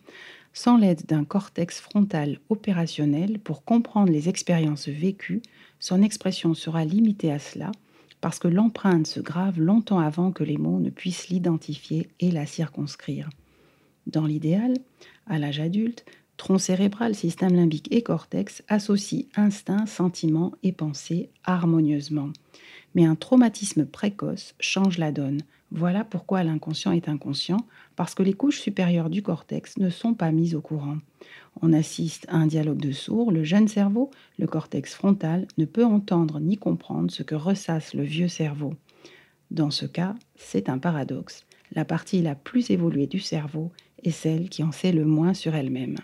Sans 0.52 0.76
l'aide 0.76 1.06
d'un 1.06 1.24
cortex 1.24 1.80
frontal 1.80 2.38
opérationnel 2.50 3.40
pour 3.40 3.64
comprendre 3.64 4.12
les 4.12 4.28
expériences 4.28 4.88
vécues, 4.88 5.42
son 5.80 6.02
expression 6.02 6.54
sera 6.54 6.84
limitée 6.84 7.32
à 7.32 7.40
cela 7.40 7.72
parce 8.20 8.38
que 8.38 8.48
l'empreinte 8.48 9.08
se 9.08 9.18
grave 9.18 9.58
longtemps 9.58 9.98
avant 9.98 10.30
que 10.30 10.44
les 10.44 10.58
mots 10.58 10.78
ne 10.78 10.90
puissent 10.90 11.30
l'identifier 11.30 12.08
et 12.20 12.30
la 12.30 12.46
circonscrire. 12.46 13.28
Dans 14.06 14.26
l'idéal, 14.26 14.74
à 15.26 15.38
l'âge 15.38 15.58
adulte, 15.58 16.04
tronc 16.40 16.56
cérébral, 16.56 17.14
système 17.14 17.54
limbique 17.54 17.92
et 17.94 18.00
cortex 18.00 18.62
associent 18.66 19.26
instinct, 19.36 19.84
sentiment 19.84 20.52
et 20.62 20.72
pensée 20.72 21.28
harmonieusement. 21.44 22.30
Mais 22.94 23.04
un 23.04 23.14
traumatisme 23.14 23.84
précoce 23.84 24.54
change 24.58 24.96
la 24.96 25.12
donne. 25.12 25.42
Voilà 25.70 26.02
pourquoi 26.02 26.42
l'inconscient 26.42 26.92
est 26.92 27.10
inconscient, 27.10 27.58
parce 27.94 28.14
que 28.14 28.22
les 28.22 28.32
couches 28.32 28.58
supérieures 28.58 29.10
du 29.10 29.20
cortex 29.20 29.76
ne 29.76 29.90
sont 29.90 30.14
pas 30.14 30.32
mises 30.32 30.54
au 30.54 30.62
courant. 30.62 30.96
On 31.60 31.74
assiste 31.74 32.24
à 32.30 32.36
un 32.36 32.46
dialogue 32.46 32.80
de 32.80 32.92
sourds, 32.92 33.32
le 33.32 33.44
jeune 33.44 33.68
cerveau, 33.68 34.10
le 34.38 34.46
cortex 34.46 34.94
frontal, 34.94 35.46
ne 35.58 35.66
peut 35.66 35.84
entendre 35.84 36.40
ni 36.40 36.56
comprendre 36.56 37.10
ce 37.10 37.22
que 37.22 37.34
ressasse 37.34 37.92
le 37.92 38.02
vieux 38.02 38.28
cerveau. 38.28 38.72
Dans 39.50 39.70
ce 39.70 39.84
cas, 39.84 40.14
c'est 40.36 40.70
un 40.70 40.78
paradoxe. 40.78 41.44
La 41.72 41.84
partie 41.84 42.22
la 42.22 42.34
plus 42.34 42.70
évoluée 42.70 43.06
du 43.06 43.20
cerveau 43.20 43.72
est 44.02 44.10
celle 44.10 44.48
qui 44.48 44.62
en 44.62 44.72
sait 44.72 44.92
le 44.92 45.04
moins 45.04 45.34
sur 45.34 45.54
elle-même. 45.54 45.96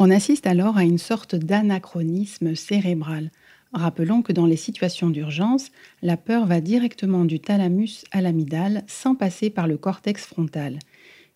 On 0.00 0.12
assiste 0.12 0.46
alors 0.46 0.76
à 0.76 0.84
une 0.84 0.96
sorte 0.96 1.34
d'anachronisme 1.34 2.54
cérébral. 2.54 3.32
Rappelons 3.72 4.22
que 4.22 4.32
dans 4.32 4.46
les 4.46 4.56
situations 4.56 5.10
d'urgence, 5.10 5.72
la 6.02 6.16
peur 6.16 6.46
va 6.46 6.60
directement 6.60 7.24
du 7.24 7.40
thalamus 7.40 8.04
à 8.12 8.20
l'amygdale 8.20 8.84
sans 8.86 9.16
passer 9.16 9.50
par 9.50 9.66
le 9.66 9.76
cortex 9.76 10.24
frontal. 10.24 10.78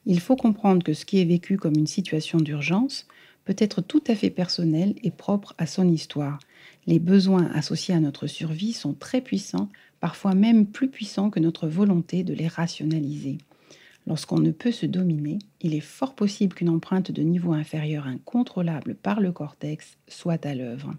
Il 0.07 0.21
faut 0.21 0.37
comprendre 0.37 0.85
que 0.85 0.95
ce 0.95 1.05
qui 1.05 1.21
est 1.21 1.25
vécu 1.25 1.57
comme 1.57 1.75
une 1.77 1.89
situation 1.89 2.39
d'urgence 2.39 3.09
peut 3.45 3.57
être 3.59 3.81
tout 3.81 4.05
à 4.07 4.15
fait 4.15 4.31
personnel 4.31 4.95
et 5.03 5.11
propre 5.11 5.55
à 5.59 5.67
son 5.67 5.89
histoire. 5.89 6.39
Les 6.87 7.01
besoins 7.01 7.51
associés 7.55 7.97
à 7.97 8.01
notre 8.01 8.29
survie 8.29 8.75
sont 8.75 8.95
très 8.95 9.23
puissants, 9.23 9.71
parfois 9.99 10.37
même 10.37 10.67
plus 10.67 10.89
puissants 10.89 11.31
que 11.31 11.41
notre 11.41 11.67
volonté 11.67 12.23
de 12.23 12.33
les 12.33 12.47
rationaliser. 12.47 13.39
Lorsqu'on 14.07 14.39
ne 14.39 14.51
peut 14.51 14.73
se 14.73 14.87
dominer, 14.87 15.39
il 15.61 15.75
est 15.75 15.81
fort 15.81 16.15
possible 16.15 16.55
qu'une 16.55 16.69
empreinte 16.69 17.13
de 17.13 17.23
niveau 17.23 17.53
inférieur 17.53 18.07
incontrôlable 18.07 18.95
par 18.95 19.21
le 19.21 19.33
cortex 19.33 19.97
soit 20.09 20.45
à 20.45 20.55
l'œuvre. 20.55 20.93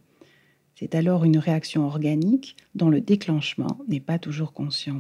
C'est 0.76 0.96
alors 0.96 1.24
une 1.24 1.38
réaction 1.38 1.86
organique 1.86 2.56
dont 2.76 2.90
le 2.90 3.02
déclenchement 3.02 3.80
n'est 3.88 4.00
pas 4.00 4.20
toujours 4.20 4.54
conscient. 4.54 5.00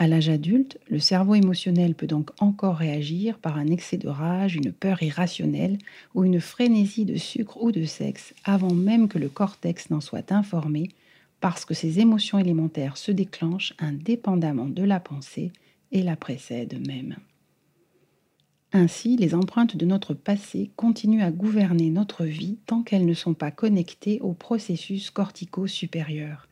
À 0.00 0.06
l'âge 0.06 0.28
adulte, 0.28 0.78
le 0.88 1.00
cerveau 1.00 1.34
émotionnel 1.34 1.94
peut 1.94 2.06
donc 2.06 2.30
encore 2.40 2.76
réagir 2.76 3.38
par 3.38 3.58
un 3.58 3.66
excès 3.66 3.96
de 3.96 4.08
rage, 4.08 4.54
une 4.54 4.72
peur 4.72 5.02
irrationnelle 5.02 5.76
ou 6.14 6.24
une 6.24 6.40
frénésie 6.40 7.04
de 7.04 7.16
sucre 7.16 7.60
ou 7.60 7.72
de 7.72 7.84
sexe 7.84 8.32
avant 8.44 8.72
même 8.72 9.08
que 9.08 9.18
le 9.18 9.28
cortex 9.28 9.90
n'en 9.90 10.00
soit 10.00 10.30
informé, 10.30 10.88
parce 11.40 11.64
que 11.64 11.74
ces 11.74 11.98
émotions 11.98 12.38
élémentaires 12.38 12.96
se 12.96 13.10
déclenchent 13.10 13.74
indépendamment 13.78 14.66
de 14.66 14.84
la 14.84 15.00
pensée 15.00 15.50
et 15.92 16.02
la 16.02 16.16
précède 16.16 16.86
même. 16.86 17.16
Ainsi, 18.72 19.16
les 19.16 19.34
empreintes 19.34 19.76
de 19.76 19.86
notre 19.86 20.12
passé 20.12 20.70
continuent 20.76 21.22
à 21.22 21.30
gouverner 21.30 21.88
notre 21.88 22.24
vie 22.24 22.58
tant 22.66 22.82
qu'elles 22.82 23.06
ne 23.06 23.14
sont 23.14 23.32
pas 23.32 23.50
connectées 23.50 24.20
au 24.20 24.34
processus 24.34 25.10
cortico 25.10 25.66
supérieur. 25.66 26.48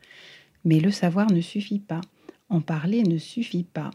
Mais 0.65 0.79
le 0.79 0.89
savoir 0.89 1.31
ne 1.31 1.41
suffit 1.41 1.79
pas, 1.79 2.01
en 2.49 2.59
parler 2.61 3.03
ne 3.03 3.19
suffit 3.19 3.63
pas. 3.63 3.91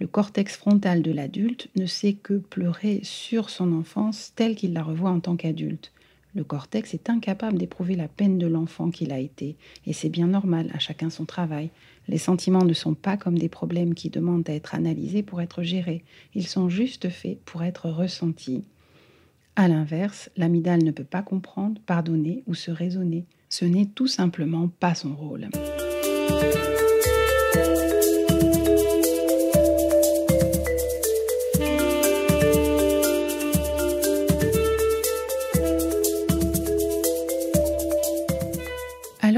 Le 0.00 0.06
cortex 0.06 0.56
frontal 0.56 1.02
de 1.02 1.12
l'adulte 1.12 1.68
ne 1.76 1.86
sait 1.86 2.14
que 2.14 2.34
pleurer 2.34 3.00
sur 3.04 3.50
son 3.50 3.72
enfance 3.72 4.32
telle 4.34 4.56
qu'il 4.56 4.72
la 4.72 4.82
revoit 4.82 5.10
en 5.10 5.20
tant 5.20 5.36
qu'adulte. 5.36 5.92
Le 6.34 6.44
cortex 6.44 6.94
est 6.94 7.10
incapable 7.10 7.58
d'éprouver 7.58 7.94
la 7.94 8.08
peine 8.08 8.38
de 8.38 8.46
l'enfant 8.46 8.90
qu'il 8.90 9.12
a 9.12 9.18
été, 9.18 9.56
et 9.86 9.92
c'est 9.92 10.08
bien 10.08 10.26
normal, 10.26 10.70
à 10.74 10.78
chacun 10.78 11.10
son 11.10 11.24
travail. 11.24 11.70
Les 12.06 12.18
sentiments 12.18 12.64
ne 12.64 12.74
sont 12.74 12.94
pas 12.94 13.16
comme 13.16 13.38
des 13.38 13.48
problèmes 13.48 13.94
qui 13.94 14.10
demandent 14.10 14.48
à 14.48 14.54
être 14.54 14.74
analysés 14.74 15.22
pour 15.22 15.40
être 15.40 15.62
gérés, 15.62 16.04
ils 16.34 16.46
sont 16.46 16.68
juste 16.68 17.08
faits 17.08 17.40
pour 17.44 17.62
être 17.62 17.88
ressentis. 17.88 18.64
A 19.56 19.66
l'inverse, 19.66 20.30
l'amidale 20.36 20.84
ne 20.84 20.92
peut 20.92 21.02
pas 21.02 21.22
comprendre, 21.22 21.80
pardonner 21.84 22.44
ou 22.46 22.54
se 22.54 22.70
raisonner. 22.70 23.24
Ce 23.48 23.64
n'est 23.64 23.86
tout 23.86 24.06
simplement 24.06 24.68
pas 24.68 24.94
son 24.94 25.16
rôle. 25.16 25.48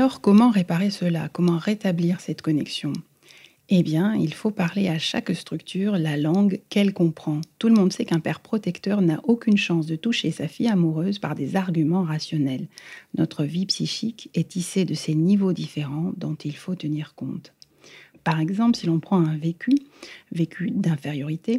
Alors 0.00 0.22
comment 0.22 0.48
réparer 0.48 0.88
cela? 0.88 1.28
Comment 1.28 1.58
rétablir 1.58 2.22
cette 2.22 2.40
connexion? 2.40 2.94
Eh 3.68 3.82
bien, 3.82 4.14
il 4.14 4.32
faut 4.32 4.50
parler 4.50 4.88
à 4.88 4.98
chaque 4.98 5.36
structure 5.36 5.98
la 5.98 6.16
langue 6.16 6.62
qu'elle 6.70 6.94
comprend. 6.94 7.42
Tout 7.58 7.68
le 7.68 7.74
monde 7.74 7.92
sait 7.92 8.06
qu'un 8.06 8.18
père 8.18 8.40
protecteur 8.40 9.02
n'a 9.02 9.20
aucune 9.24 9.58
chance 9.58 9.84
de 9.84 9.96
toucher 9.96 10.30
sa 10.30 10.48
fille 10.48 10.68
amoureuse 10.68 11.18
par 11.18 11.34
des 11.34 11.54
arguments 11.54 12.02
rationnels. 12.02 12.66
Notre 13.18 13.44
vie 13.44 13.66
psychique 13.66 14.30
est 14.32 14.48
tissée 14.48 14.86
de 14.86 14.94
ces 14.94 15.14
niveaux 15.14 15.52
différents 15.52 16.14
dont 16.16 16.34
il 16.34 16.56
faut 16.56 16.76
tenir 16.76 17.14
compte. 17.14 17.52
Par 18.24 18.40
exemple, 18.40 18.78
si 18.78 18.86
l'on 18.86 19.00
prend 19.00 19.20
un 19.20 19.36
vécu, 19.36 19.74
vécu 20.32 20.70
d'infériorité, 20.70 21.58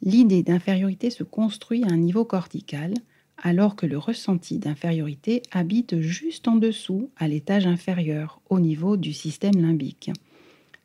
l'idée 0.00 0.42
d'infériorité 0.42 1.10
se 1.10 1.24
construit 1.24 1.84
à 1.84 1.88
un 1.88 1.98
niveau 1.98 2.24
cortical, 2.24 2.94
alors 3.42 3.76
que 3.76 3.86
le 3.86 3.98
ressenti 3.98 4.58
d'infériorité 4.58 5.42
habite 5.50 6.00
juste 6.00 6.48
en 6.48 6.56
dessous, 6.56 7.10
à 7.16 7.28
l'étage 7.28 7.66
inférieur, 7.66 8.40
au 8.50 8.60
niveau 8.60 8.96
du 8.96 9.12
système 9.12 9.60
limbique. 9.60 10.10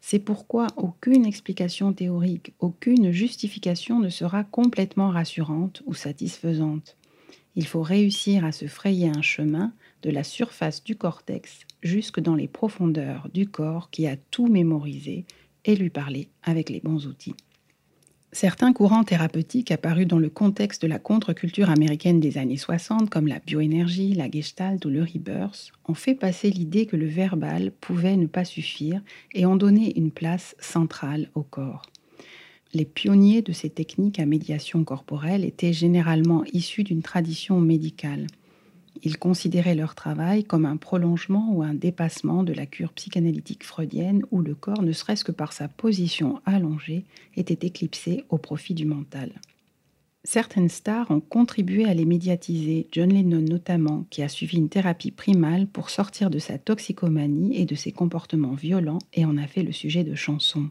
C'est 0.02 0.20
pourquoi 0.20 0.68
aucune 0.78 1.26
explication 1.26 1.94
théorique, 1.94 2.54
aucune 2.60 3.12
justification 3.12 4.00
ne 4.00 4.10
sera 4.10 4.44
complètement 4.44 5.10
rassurante 5.10 5.84
ou 5.86 5.94
satisfaisante. 5.94 6.98
Il 7.56 7.68
faut 7.68 7.84
réussir 7.84 8.46
à 8.46 8.52
se 8.52 8.66
frayer 8.66 9.10
un 9.10 9.22
chemin 9.22 9.74
de 10.02 10.10
la 10.10 10.24
surface 10.24 10.84
du 10.84 10.96
cortex 10.96 11.60
jusque 11.84 12.20
dans 12.20 12.36
les 12.36 12.48
profondeurs 12.48 13.30
du 13.34 13.48
corps 13.48 13.90
qui 13.92 14.08
a 14.08 14.16
tout 14.16 14.48
mémorisé 14.48 15.26
et 15.66 15.76
lui 15.76 15.90
parler 15.90 16.30
avec 16.44 16.70
les 16.70 16.80
bons 16.80 17.08
outils. 17.08 17.36
Certains 18.34 18.72
courants 18.72 19.04
thérapeutiques 19.04 19.72
apparus 19.72 20.08
dans 20.08 20.18
le 20.18 20.30
contexte 20.30 20.82
de 20.82 20.88
la 20.88 21.00
contre-culture 21.00 21.70
américaine 21.70 22.22
des 22.22 22.38
années 22.38 22.56
60, 22.56 23.10
comme 23.10 23.28
la 23.28 23.40
bioénergie, 23.40 24.14
la 24.14 24.32
gestalt 24.32 24.86
ou 24.86 24.90
le 24.90 25.04
rebirth, 25.04 25.74
ont 25.90 25.94
fait 25.94 26.16
passer 26.16 26.50
l'idée 26.50 26.86
que 26.86 26.96
le 26.96 27.08
verbal 27.08 27.74
pouvait 27.82 28.16
ne 28.16 28.28
pas 28.28 28.46
suffire 28.46 29.02
et 29.34 29.46
ont 29.46 29.58
donné 29.58 29.98
une 29.98 30.12
place 30.12 30.56
centrale 30.60 31.30
au 31.36 31.44
corps. 31.44 31.82
Les 32.74 32.86
pionniers 32.86 33.42
de 33.42 33.52
ces 33.52 33.70
techniques 33.70 34.20
à 34.20 34.26
médiation 34.26 34.86
corporelle 34.86 35.44
étaient 35.44 35.74
généralement 35.74 36.46
issus 36.54 36.86
d'une 36.86 37.02
tradition 37.02 37.60
médicale. 37.60 38.28
Ils 39.04 39.18
considéraient 39.18 39.76
leur 39.76 39.96
travail 39.96 40.44
comme 40.44 40.66
un 40.66 40.78
prolongement 40.78 41.52
ou 41.52 41.64
un 41.64 41.74
dépassement 41.74 42.44
de 42.44 42.54
la 42.54 42.66
cure 42.66 42.94
psychanalytique 42.94 43.64
freudienne 43.64 44.24
où 44.32 44.42
le 44.42 44.54
corps, 44.54 44.84
ne 44.84 44.92
serait-ce 44.92 45.24
que 45.24 45.32
par 45.32 45.54
sa 45.54 45.68
position 45.68 46.40
allongée, 46.46 47.06
était 47.36 47.66
éclipsé 47.66 48.24
au 48.30 48.38
profit 48.38 48.76
du 48.76 48.86
mental. 48.86 49.32
Certaines 50.24 50.70
stars 50.70 51.10
ont 51.10 51.20
contribué 51.20 51.86
à 51.86 51.96
les 51.96 52.06
médiatiser, 52.06 52.88
John 52.92 53.10
Lennon 53.10 53.42
notamment, 53.42 54.06
qui 54.12 54.22
a 54.22 54.30
suivi 54.30 54.58
une 54.58 54.70
thérapie 54.70 55.10
primale 55.10 55.66
pour 55.66 55.90
sortir 55.90 56.30
de 56.30 56.38
sa 56.38 56.60
toxicomanie 56.60 57.58
et 57.58 57.66
de 57.66 57.74
ses 57.74 57.92
comportements 57.92 58.54
violents 58.54 59.00
et 59.14 59.26
en 59.26 59.36
a 59.38 59.48
fait 59.48 59.64
le 59.64 59.72
sujet 59.72 60.04
de 60.04 60.14
chansons. 60.14 60.70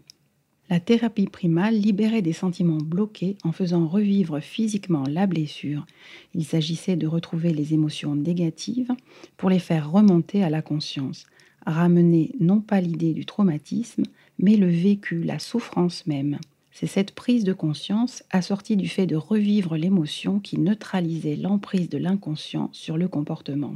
La 0.70 0.78
thérapie 0.78 1.26
primale 1.26 1.74
libérait 1.74 2.22
des 2.22 2.32
sentiments 2.32 2.78
bloqués 2.78 3.36
en 3.42 3.50
faisant 3.50 3.88
revivre 3.88 4.38
physiquement 4.38 5.02
la 5.08 5.26
blessure. 5.26 5.84
Il 6.32 6.44
s'agissait 6.44 6.94
de 6.94 7.08
retrouver 7.08 7.52
les 7.52 7.74
émotions 7.74 8.14
négatives 8.14 8.92
pour 9.36 9.50
les 9.50 9.58
faire 9.58 9.90
remonter 9.90 10.44
à 10.44 10.48
la 10.48 10.62
conscience, 10.62 11.26
ramener 11.66 12.30
non 12.38 12.60
pas 12.60 12.80
l'idée 12.80 13.14
du 13.14 13.26
traumatisme, 13.26 14.04
mais 14.38 14.54
le 14.54 14.68
vécu, 14.68 15.24
la 15.24 15.40
souffrance 15.40 16.06
même. 16.06 16.38
C'est 16.70 16.86
cette 16.86 17.16
prise 17.16 17.42
de 17.42 17.52
conscience 17.52 18.22
assortie 18.30 18.76
du 18.76 18.88
fait 18.88 19.06
de 19.06 19.16
revivre 19.16 19.76
l'émotion 19.76 20.38
qui 20.38 20.56
neutralisait 20.56 21.34
l'emprise 21.34 21.88
de 21.88 21.98
l'inconscient 21.98 22.70
sur 22.72 22.96
le 22.96 23.08
comportement. 23.08 23.74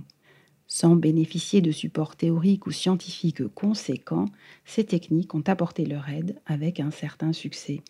Sans 0.76 0.96
bénéficier 0.96 1.60
de 1.60 1.70
supports 1.70 2.16
théoriques 2.16 2.66
ou 2.66 2.72
scientifiques 2.72 3.46
conséquents, 3.54 4.24
ces 4.64 4.82
techniques 4.82 5.32
ont 5.32 5.44
apporté 5.46 5.86
leur 5.86 6.08
aide 6.08 6.34
avec 6.46 6.80
un 6.80 6.90
certain 6.90 7.32
succès. 7.32 7.80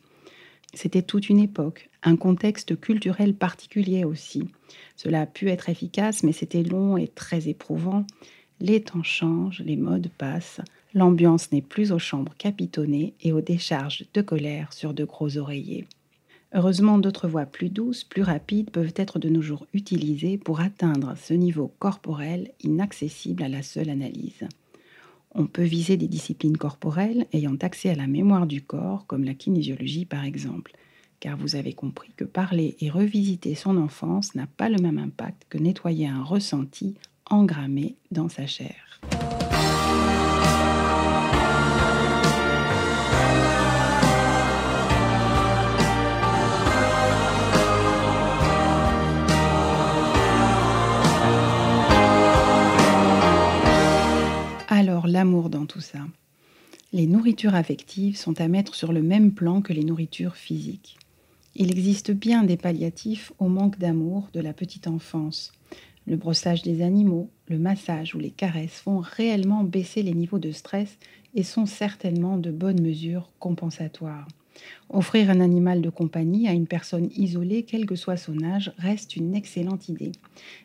C'était 0.75 1.01
toute 1.01 1.31
une 1.31 1.39
époque, 1.39 1.89
un 2.03 2.17
contexte 2.17 2.79
culturel 2.79 3.35
particulier 3.35 4.05
aussi. 4.05 4.51
Cela 4.97 5.23
a 5.23 5.27
pu 5.27 5.49
être 5.49 5.71
efficace, 5.71 6.23
mais 6.25 6.33
c'était 6.33 6.63
long 6.63 6.99
et 6.99 7.09
très 7.09 7.49
éprouvant. 7.49 8.05
Les 8.61 8.83
temps 8.83 9.03
changent, 9.03 9.63
les 9.65 9.79
modes 9.79 10.11
passent, 10.19 10.61
l'ambiance 10.93 11.53
n'est 11.53 11.63
plus 11.63 11.91
aux 11.91 11.99
chambres 11.99 12.35
capitonnées 12.37 13.15
et 13.23 13.33
aux 13.33 13.41
décharges 13.41 14.05
de 14.13 14.21
colère 14.21 14.75
sur 14.75 14.93
de 14.93 15.05
gros 15.05 15.39
oreillers. 15.39 15.87
Heureusement, 16.57 16.99
d'autres 16.99 17.27
voies 17.27 17.47
plus 17.47 17.69
douces, 17.69 18.05
plus 18.05 18.23
rapides 18.23 18.71
peuvent 18.71 18.95
être 18.95 19.19
de 19.19 19.29
nos 19.29 19.43
jours 19.43 19.67
utilisées 19.75 20.39
pour 20.39 20.61
atteindre 20.61 21.15
ce 21.17 21.35
niveau 21.35 21.75
corporel 21.81 22.53
inaccessible 22.63 23.43
à 23.43 23.49
la 23.49 23.65
seule 23.65 23.91
analyse. 23.91 24.47
On 25.35 25.47
peut 25.47 25.65
viser 25.65 25.97
des 25.97 26.07
disciplines 26.07 26.57
corporelles 26.57 27.27
ayant 27.33 27.57
accès 27.57 27.91
à 27.91 27.97
la 27.97 28.07
mémoire 28.07 28.47
du 28.47 28.63
corps, 28.63 29.05
comme 29.09 29.25
la 29.25 29.35
kinésiologie 29.35 30.05
par 30.05 30.25
exemple, 30.25 30.77
car 31.19 31.37
vous 31.37 31.57
avez 31.57 31.73
compris 31.73 32.13
que 32.17 32.25
parler 32.25 32.77
et 32.79 32.89
revisiter 32.89 33.57
son 33.57 33.77
enfance 33.77 34.37
n'a 34.37 34.47
pas 34.47 34.69
le 34.69 34.81
même 34.81 34.99
impact 34.99 35.47
que 35.49 35.59
nettoyer 35.59 36.07
un 36.07 36.23
ressenti 36.23 36.95
engrammé 37.29 37.97
dans 38.13 38.29
sa 38.29 38.47
chair. 38.47 39.01
L'amour 55.07 55.51
dans 55.51 55.67
tout 55.67 55.83
ça. 55.83 55.99
Les 56.95 57.07
nourritures 57.07 57.55
affectives 57.55 58.17
sont 58.17 58.41
à 58.41 58.49
mettre 58.49 58.75
sur 58.75 58.91
le 58.91 59.03
même 59.03 59.33
plan 59.33 59.61
que 59.61 59.75
les 59.75 59.85
nourritures 59.85 60.37
physiques. 60.37 60.97
Il 61.55 61.71
existe 61.71 62.11
bien 62.11 62.43
des 62.43 62.57
palliatifs 62.57 63.31
au 63.39 63.49
manque 63.49 63.79
d'amour 63.79 64.31
de 64.33 64.41
la 64.41 64.55
petite 64.55 64.87
enfance. 64.87 65.53
Le 66.07 66.17
brossage 66.17 66.63
des 66.63 66.81
animaux, 66.81 67.31
le 67.49 67.59
massage 67.59 68.15
ou 68.15 68.19
les 68.19 68.31
caresses 68.31 68.81
font 68.81 68.99
réellement 68.99 69.63
baisser 69.63 70.03
les 70.03 70.15
niveaux 70.15 70.39
de 70.39 70.53
stress 70.53 70.97
et 71.35 71.43
sont 71.43 71.67
certainement 71.67 72.39
de 72.39 72.51
bonnes 72.51 72.81
mesures 72.81 73.31
compensatoires. 73.39 74.27
Offrir 74.89 75.31
un 75.31 75.41
animal 75.41 75.81
de 75.81 75.91
compagnie 75.91 76.49
à 76.49 76.53
une 76.53 76.67
personne 76.67 77.09
isolée, 77.17 77.65
quel 77.65 77.87
que 77.87 77.97
soit 77.97 78.17
son 78.17 78.43
âge, 78.43 78.73
reste 78.79 79.17
une 79.17 79.35
excellente 79.35 79.89
idée. 79.89 80.13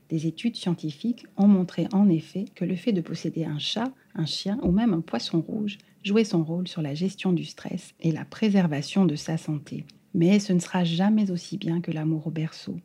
Des 0.09 0.27
études 0.27 0.55
scientifiques 0.55 1.25
ont 1.37 1.47
montré 1.47 1.87
en 1.93 2.09
effet 2.09 2.45
que 2.55 2.65
le 2.65 2.75
fait 2.75 2.93
de 2.93 3.01
posséder 3.01 3.45
un 3.45 3.59
chat, 3.59 3.91
un 4.15 4.25
chien 4.25 4.59
ou 4.63 4.71
même 4.71 4.93
un 4.93 5.01
poisson 5.01 5.41
rouge 5.41 5.77
jouait 6.03 6.23
son 6.23 6.43
rôle 6.43 6.67
sur 6.67 6.81
la 6.81 6.93
gestion 6.93 7.33
du 7.33 7.45
stress 7.45 7.93
et 7.99 8.11
la 8.11 8.25
préservation 8.25 9.05
de 9.05 9.15
sa 9.15 9.37
santé. 9.37 9.85
Mais 10.13 10.39
ce 10.39 10.53
ne 10.53 10.59
sera 10.59 10.83
jamais 10.83 11.31
aussi 11.31 11.57
bien 11.57 11.81
que 11.81 11.91
l'amour 11.91 12.27
au 12.27 12.31
berceau. 12.31 12.77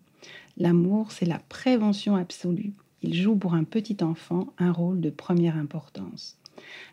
L'amour, 0.56 1.12
c'est 1.12 1.26
la 1.26 1.38
prévention 1.38 2.16
absolue. 2.16 2.72
Il 3.02 3.14
joue 3.14 3.36
pour 3.36 3.54
un 3.54 3.64
petit 3.64 3.98
enfant 4.02 4.52
un 4.58 4.72
rôle 4.72 5.00
de 5.00 5.10
première 5.10 5.56
importance. 5.56 6.38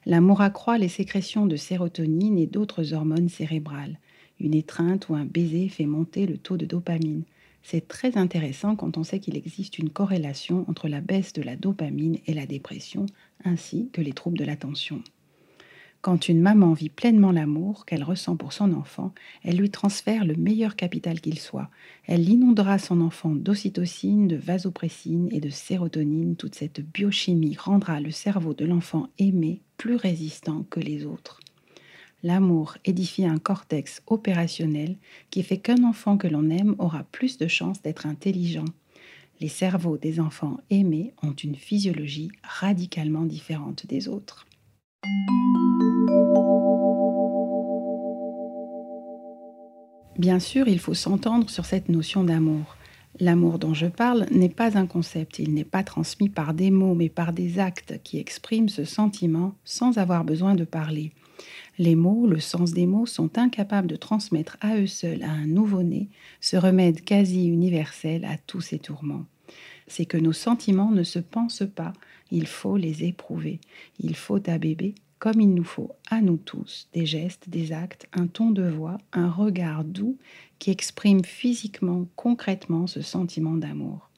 L'amour 0.06 0.42
accroît 0.42 0.78
les 0.78 0.88
sécrétions 0.88 1.46
de 1.46 1.56
sérotonine 1.56 2.38
et 2.38 2.48
d'autres 2.48 2.94
hormones 2.94 3.30
cérébrales. 3.30 4.00
Une 4.40 4.56
étreinte 4.56 5.10
ou 5.10 5.16
un 5.16 5.26
baiser 5.26 5.70
fait 5.70 5.86
monter 5.86 6.26
le 6.26 6.38
taux 6.38 6.58
de 6.58 6.66
dopamine. 6.66 7.24
C'est 7.64 7.88
très 7.88 8.18
intéressant 8.18 8.76
quand 8.76 8.98
on 8.98 9.04
sait 9.04 9.20
qu'il 9.20 9.38
existe 9.38 9.78
une 9.78 9.92
corrélation 9.92 10.66
entre 10.68 10.88
la 10.88 11.02
baisse 11.02 11.34
de 11.34 11.44
la 11.44 11.56
dopamine 11.56 12.18
et 12.26 12.34
la 12.34 12.48
dépression, 12.48 13.06
ainsi 13.44 13.90
que 13.94 14.02
les 14.02 14.14
troubles 14.14 14.40
de 14.40 14.46
l'attention. 14.46 15.04
Quand 16.02 16.30
une 16.30 16.42
maman 16.42 16.74
vit 16.74 16.90
pleinement 16.90 17.32
l'amour 17.32 17.86
qu'elle 17.86 18.04
ressent 18.04 18.36
pour 18.36 18.54
son 18.54 18.74
enfant, 18.74 19.14
elle 19.44 19.58
lui 19.58 19.70
transfère 19.70 20.26
le 20.26 20.36
meilleur 20.36 20.76
capital 20.76 21.22
qu'il 21.22 21.38
soit. 21.38 21.70
Elle 22.08 22.28
inondera 22.28 22.80
son 22.80 23.02
enfant 23.02 23.36
d'ocytocine, 23.36 24.28
de 24.28 24.36
vasopressine 24.36 25.30
et 25.32 25.40
de 25.40 25.50
sérotonine. 25.50 26.36
Toute 26.36 26.56
cette 26.56 26.82
biochimie 26.82 27.56
rendra 27.56 28.00
le 28.00 28.10
cerveau 28.10 28.56
de 28.56 28.66
l'enfant 28.66 29.10
aimé 29.20 29.62
plus 29.78 29.96
résistant 29.96 30.66
que 30.72 30.80
les 30.80 31.06
autres. 31.06 31.40
L'amour 32.24 32.78
édifie 32.84 33.26
un 33.26 33.38
cortex 33.38 34.02
opérationnel 34.08 34.98
qui 35.30 35.44
fait 35.44 35.58
qu'un 35.58 35.84
enfant 35.84 36.18
que 36.18 36.28
l'on 36.28 36.50
aime 36.50 36.76
aura 36.80 37.04
plus 37.04 37.38
de 37.38 37.48
chances 37.48 37.82
d'être 37.84 38.08
intelligent. 38.08 38.66
Les 39.40 39.50
cerveaux 39.50 39.98
des 39.98 40.20
enfants 40.20 40.58
aimés 40.72 41.14
ont 41.22 41.34
une 41.34 41.56
physiologie 41.56 42.32
radicalement 42.44 43.26
différente 43.26 43.86
des 43.86 44.08
autres. 44.08 44.48
Bien 50.22 50.40
sûr, 50.40 50.68
il 50.68 50.78
faut 50.78 50.94
s'entendre 50.94 51.50
sur 51.50 51.66
cette 51.66 51.90
notion 51.90 52.24
d'amour. 52.24 52.78
L'amour 53.20 53.58
dont 53.58 53.74
je 53.74 53.88
parle 53.88 54.28
n'est 54.30 54.50
pas 54.50 54.78
un 54.78 54.86
concept, 54.86 55.40
il 55.40 55.52
n'est 55.56 55.64
pas 55.64 55.82
transmis 55.82 56.30
par 56.30 56.54
des 56.54 56.70
mots, 56.70 56.94
mais 56.94 57.10
par 57.10 57.34
des 57.34 57.58
actes 57.58 58.00
qui 58.04 58.20
expriment 58.20 58.70
ce 58.70 58.86
sentiment 58.86 59.56
sans 59.66 59.98
avoir 59.98 60.24
besoin 60.24 60.54
de 60.54 60.64
parler. 60.64 61.12
Les 61.80 61.96
mots, 61.96 62.28
le 62.28 62.40
sens 62.40 62.72
des 62.72 62.86
mots, 62.86 63.08
sont 63.08 63.40
incapables 63.40 63.88
de 63.88 63.96
transmettre 63.96 64.58
à 64.62 64.76
eux 64.76 64.86
seuls, 64.86 65.24
à 65.24 65.32
un 65.32 65.48
nouveau-né, 65.48 66.08
ce 66.40 66.56
remède 66.56 67.04
quasi 67.04 67.48
universel 67.48 68.24
à 68.26 68.38
tous 68.38 68.62
ces 68.62 68.78
tourments. 68.78 69.26
C'est 69.88 70.06
que 70.06 70.18
nos 70.18 70.34
sentiments 70.34 70.92
ne 70.92 71.02
se 71.02 71.18
pensent 71.18 71.64
pas, 71.76 71.94
il 72.30 72.46
faut 72.46 72.78
les 72.78 73.06
éprouver. 73.06 73.60
Il 74.00 74.16
faut 74.16 74.48
à 74.48 74.60
bébé, 74.60 74.94
comme 75.22 75.40
il 75.40 75.54
nous 75.54 75.64
faut 75.64 75.92
à 76.10 76.20
nous 76.20 76.38
tous, 76.38 76.88
des 76.94 77.06
gestes, 77.06 77.48
des 77.48 77.74
actes, 77.74 78.08
un 78.12 78.26
ton 78.26 78.50
de 78.50 78.68
voix, 78.68 78.98
un 79.14 79.30
regard 79.30 79.84
doux 79.84 80.18
qui 80.58 80.72
exprime 80.72 81.24
physiquement, 81.24 82.08
concrètement 82.16 82.88
ce 82.88 83.04
sentiment 83.04 83.54
d'amour. 83.54 84.10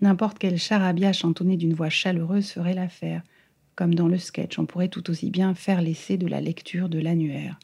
N'importe 0.00 0.40
quel 0.40 0.58
charabia 0.58 1.12
chantonné 1.12 1.56
d'une 1.56 1.72
voix 1.72 1.88
chaleureuse 1.88 2.50
ferait 2.50 2.74
l'affaire. 2.74 3.22
Comme 3.76 3.94
dans 3.94 4.08
le 4.08 4.18
sketch, 4.18 4.58
on 4.58 4.66
pourrait 4.66 4.88
tout 4.88 5.08
aussi 5.08 5.30
bien 5.30 5.54
faire 5.54 5.80
l'essai 5.80 6.16
de 6.16 6.26
la 6.26 6.40
lecture 6.40 6.88
de 6.88 6.98
l'annuaire. 6.98 7.60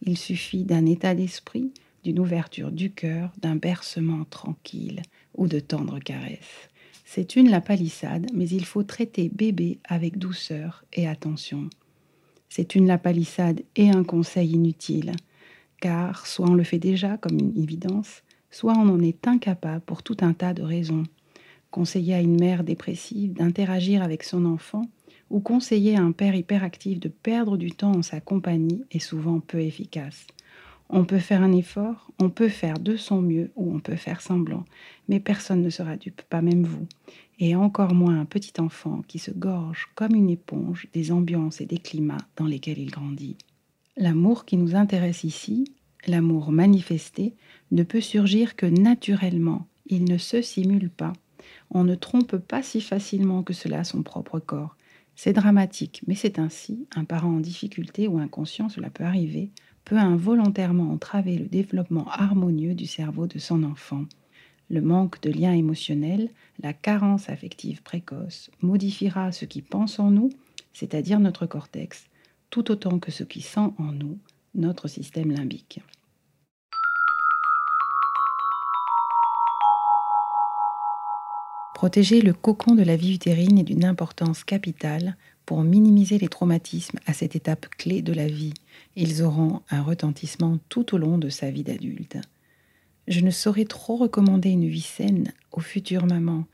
Il 0.00 0.16
suffit 0.16 0.62
d'un 0.62 0.86
état 0.86 1.16
d'esprit, 1.16 1.72
d'une 2.04 2.20
ouverture 2.20 2.70
du 2.70 2.92
cœur, 2.92 3.32
d'un 3.38 3.56
bercement 3.56 4.24
tranquille 4.26 5.02
ou 5.34 5.48
de 5.48 5.58
tendres 5.58 5.98
caresses. 5.98 6.68
C'est 7.04 7.34
une 7.34 7.50
la 7.50 7.60
palissade, 7.60 8.30
mais 8.32 8.48
il 8.48 8.64
faut 8.64 8.84
traiter 8.84 9.28
bébé 9.28 9.80
avec 9.88 10.18
douceur 10.18 10.84
et 10.92 11.08
attention. 11.08 11.68
C'est 12.54 12.74
une 12.74 12.86
la 12.86 12.98
palissade 12.98 13.62
et 13.76 13.88
un 13.88 14.04
conseil 14.04 14.50
inutile, 14.50 15.12
car 15.80 16.26
soit 16.26 16.50
on 16.50 16.52
le 16.52 16.64
fait 16.64 16.78
déjà 16.78 17.16
comme 17.16 17.38
une 17.38 17.56
évidence, 17.56 18.22
soit 18.50 18.74
on 18.74 18.90
en 18.90 19.00
est 19.00 19.26
incapable 19.26 19.80
pour 19.80 20.02
tout 20.02 20.18
un 20.20 20.34
tas 20.34 20.52
de 20.52 20.60
raisons. 20.60 21.04
Conseiller 21.70 22.12
à 22.12 22.20
une 22.20 22.38
mère 22.38 22.62
dépressive 22.62 23.32
d'interagir 23.32 24.02
avec 24.02 24.22
son 24.22 24.44
enfant, 24.44 24.82
ou 25.30 25.40
conseiller 25.40 25.96
à 25.96 26.02
un 26.02 26.12
père 26.12 26.34
hyperactif 26.34 27.00
de 27.00 27.08
perdre 27.08 27.56
du 27.56 27.70
temps 27.70 27.92
en 27.92 28.02
sa 28.02 28.20
compagnie 28.20 28.84
est 28.90 28.98
souvent 28.98 29.40
peu 29.40 29.60
efficace. 29.60 30.26
On 30.90 31.06
peut 31.06 31.20
faire 31.20 31.40
un 31.40 31.52
effort, 31.52 32.10
on 32.20 32.28
peut 32.28 32.50
faire 32.50 32.78
de 32.78 32.96
son 32.96 33.22
mieux 33.22 33.50
ou 33.56 33.74
on 33.74 33.80
peut 33.80 33.96
faire 33.96 34.20
semblant, 34.20 34.66
mais 35.08 35.20
personne 35.20 35.62
ne 35.62 35.70
sera 35.70 35.96
dupe, 35.96 36.20
pas 36.28 36.42
même 36.42 36.64
vous, 36.64 36.86
et 37.42 37.56
encore 37.56 37.92
moins 37.92 38.20
un 38.20 38.24
petit 38.24 38.60
enfant 38.60 39.02
qui 39.08 39.18
se 39.18 39.32
gorge 39.32 39.88
comme 39.96 40.14
une 40.14 40.30
éponge 40.30 40.86
des 40.92 41.10
ambiances 41.10 41.60
et 41.60 41.66
des 41.66 41.78
climats 41.78 42.24
dans 42.36 42.46
lesquels 42.46 42.78
il 42.78 42.92
grandit. 42.92 43.36
L'amour 43.96 44.44
qui 44.44 44.56
nous 44.56 44.76
intéresse 44.76 45.24
ici, 45.24 45.64
l'amour 46.06 46.52
manifesté, 46.52 47.34
ne 47.72 47.82
peut 47.82 48.00
surgir 48.00 48.54
que 48.54 48.66
naturellement, 48.66 49.66
il 49.86 50.04
ne 50.04 50.18
se 50.18 50.40
simule 50.40 50.88
pas. 50.88 51.14
On 51.72 51.82
ne 51.82 51.96
trompe 51.96 52.36
pas 52.36 52.62
si 52.62 52.80
facilement 52.80 53.42
que 53.42 53.54
cela 53.54 53.82
son 53.82 54.04
propre 54.04 54.38
corps. 54.38 54.76
C'est 55.16 55.32
dramatique, 55.32 56.02
mais 56.06 56.14
c'est 56.14 56.38
ainsi. 56.38 56.86
Un 56.94 57.04
parent 57.04 57.34
en 57.34 57.40
difficulté 57.40 58.06
ou 58.06 58.18
inconscient, 58.18 58.68
cela 58.68 58.88
peut 58.88 59.02
arriver, 59.02 59.50
peut 59.84 59.98
involontairement 59.98 60.92
entraver 60.92 61.38
le 61.38 61.46
développement 61.46 62.08
harmonieux 62.08 62.74
du 62.74 62.86
cerveau 62.86 63.26
de 63.26 63.40
son 63.40 63.64
enfant. 63.64 64.04
Le 64.70 64.80
manque 64.80 65.20
de 65.22 65.30
lien 65.30 65.52
émotionnel, 65.52 66.30
la 66.62 66.72
carence 66.72 67.28
affective 67.28 67.82
précoce 67.82 68.50
modifiera 68.62 69.32
ce 69.32 69.44
qui 69.44 69.62
pense 69.62 69.98
en 69.98 70.10
nous, 70.10 70.30
c'est-à-dire 70.72 71.20
notre 71.20 71.46
cortex, 71.46 72.06
tout 72.50 72.70
autant 72.70 72.98
que 72.98 73.10
ce 73.10 73.24
qui 73.24 73.42
sent 73.42 73.70
en 73.78 73.92
nous, 73.92 74.18
notre 74.54 74.88
système 74.88 75.30
limbique. 75.30 75.80
Protéger 81.74 82.20
le 82.20 82.32
cocon 82.32 82.76
de 82.76 82.84
la 82.84 82.94
vie 82.94 83.14
utérine 83.14 83.58
est 83.58 83.64
d'une 83.64 83.84
importance 83.84 84.44
capitale 84.44 85.16
pour 85.46 85.64
minimiser 85.64 86.16
les 86.16 86.28
traumatismes 86.28 87.00
à 87.06 87.12
cette 87.12 87.34
étape 87.34 87.66
clé 87.70 88.02
de 88.02 88.12
la 88.12 88.28
vie. 88.28 88.54
Ils 88.94 89.22
auront 89.22 89.62
un 89.68 89.82
retentissement 89.82 90.58
tout 90.68 90.94
au 90.94 90.98
long 90.98 91.18
de 91.18 91.28
sa 91.28 91.50
vie 91.50 91.64
d'adulte. 91.64 92.18
Je 93.08 93.20
ne 93.20 93.30
saurais 93.30 93.64
trop 93.64 93.96
recommander 93.96 94.50
une 94.50 94.68
vie 94.68 94.80
saine 94.80 95.32
aux 95.50 95.60
futures 95.60 96.06
mamans. 96.06 96.44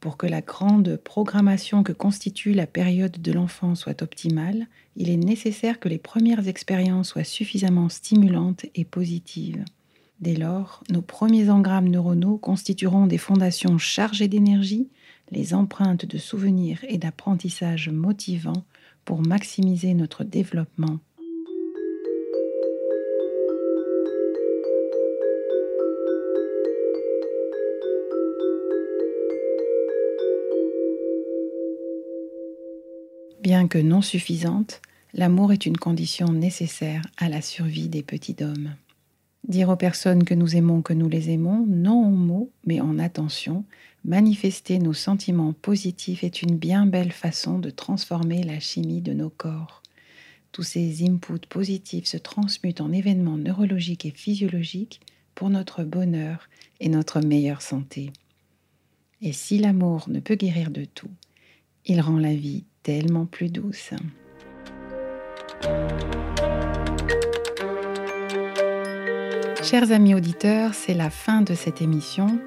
Pour 0.00 0.16
que 0.16 0.26
la 0.26 0.40
grande 0.40 0.96
programmation 0.96 1.82
que 1.82 1.92
constitue 1.92 2.52
la 2.52 2.66
période 2.66 3.20
de 3.20 3.32
l'enfant 3.32 3.74
soit 3.74 4.02
optimale, 4.02 4.66
il 4.96 5.10
est 5.10 5.16
nécessaire 5.16 5.78
que 5.78 5.88
les 5.88 5.98
premières 5.98 6.48
expériences 6.48 7.08
soient 7.08 7.24
suffisamment 7.24 7.88
stimulantes 7.88 8.66
et 8.74 8.84
positives. 8.84 9.64
Dès 10.20 10.36
lors, 10.36 10.82
nos 10.90 11.02
premiers 11.02 11.48
engrammes 11.48 11.88
neuronaux 11.88 12.36
constitueront 12.36 13.06
des 13.06 13.18
fondations 13.18 13.78
chargées 13.78 14.28
d'énergie, 14.28 14.88
les 15.30 15.54
empreintes 15.54 16.04
de 16.04 16.18
souvenirs 16.18 16.84
et 16.88 16.98
d'apprentissage 16.98 17.88
motivants 17.88 18.64
pour 19.04 19.20
maximiser 19.20 19.94
notre 19.94 20.24
développement. 20.24 20.98
Bien 33.50 33.66
que 33.66 33.78
non 33.78 34.00
suffisante, 34.00 34.80
l'amour 35.12 35.52
est 35.52 35.66
une 35.66 35.76
condition 35.76 36.32
nécessaire 36.32 37.02
à 37.16 37.28
la 37.28 37.42
survie 37.42 37.88
des 37.88 38.04
petits 38.04 38.36
hommes. 38.44 38.76
Dire 39.48 39.70
aux 39.70 39.76
personnes 39.76 40.22
que 40.22 40.34
nous 40.34 40.54
aimons 40.54 40.82
que 40.82 40.92
nous 40.92 41.08
les 41.08 41.30
aimons, 41.30 41.66
non 41.66 42.04
en 42.04 42.12
mots, 42.12 42.52
mais 42.64 42.80
en 42.80 43.00
attention, 43.00 43.64
manifester 44.04 44.78
nos 44.78 44.92
sentiments 44.92 45.52
positifs 45.52 46.22
est 46.22 46.42
une 46.42 46.56
bien 46.56 46.86
belle 46.86 47.10
façon 47.10 47.58
de 47.58 47.70
transformer 47.70 48.44
la 48.44 48.60
chimie 48.60 49.00
de 49.00 49.14
nos 49.14 49.30
corps. 49.30 49.82
Tous 50.52 50.62
ces 50.62 51.04
inputs 51.04 51.48
positifs 51.48 52.06
se 52.06 52.18
transmutent 52.18 52.80
en 52.80 52.92
événements 52.92 53.36
neurologiques 53.36 54.06
et 54.06 54.12
physiologiques 54.12 55.00
pour 55.34 55.50
notre 55.50 55.82
bonheur 55.82 56.48
et 56.78 56.88
notre 56.88 57.20
meilleure 57.20 57.62
santé. 57.62 58.12
Et 59.22 59.32
si 59.32 59.58
l'amour 59.58 60.08
ne 60.08 60.20
peut 60.20 60.36
guérir 60.36 60.70
de 60.70 60.84
tout, 60.84 61.10
il 61.84 62.00
rend 62.00 62.18
la 62.18 62.36
vie 62.36 62.62
tellement 62.82 63.26
plus 63.26 63.50
douce. 63.50 63.90
Chers 69.62 69.92
amis 69.92 70.14
auditeurs, 70.14 70.74
c'est 70.74 70.94
la 70.94 71.10
fin 71.10 71.42
de 71.42 71.54
cette 71.54 71.82
émission. 71.82 72.38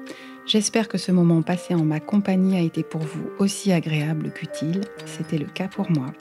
J'espère 0.46 0.88
que 0.88 0.98
ce 0.98 1.12
moment 1.12 1.42
passé 1.42 1.74
en 1.74 1.84
ma 1.84 2.00
compagnie 2.00 2.56
a 2.56 2.60
été 2.60 2.82
pour 2.82 3.00
vous 3.00 3.30
aussi 3.38 3.72
agréable 3.72 4.32
qu'utile. 4.32 4.82
C'était 5.06 5.38
le 5.38 5.46
cas 5.46 5.68
pour 5.68 5.90
moi. 5.90 6.12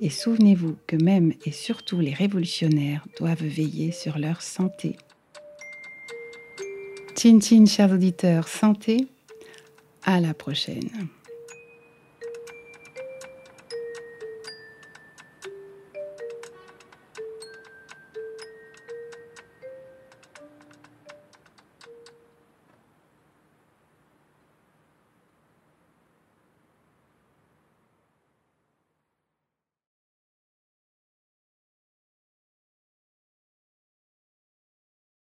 et 0.00 0.10
souvenez-vous 0.10 0.76
que 0.86 0.96
même 0.96 1.32
et 1.44 1.52
surtout 1.52 2.00
les 2.00 2.14
révolutionnaires 2.14 3.06
doivent 3.18 3.44
veiller 3.44 3.92
sur 3.92 4.18
leur 4.18 4.42
santé. 4.42 4.96
Chin 7.16 7.40
chin, 7.40 7.66
chers 7.66 7.92
auditeurs, 7.92 8.48
santé, 8.48 9.06
à 10.02 10.20
la 10.20 10.34
prochaine. 10.34 10.90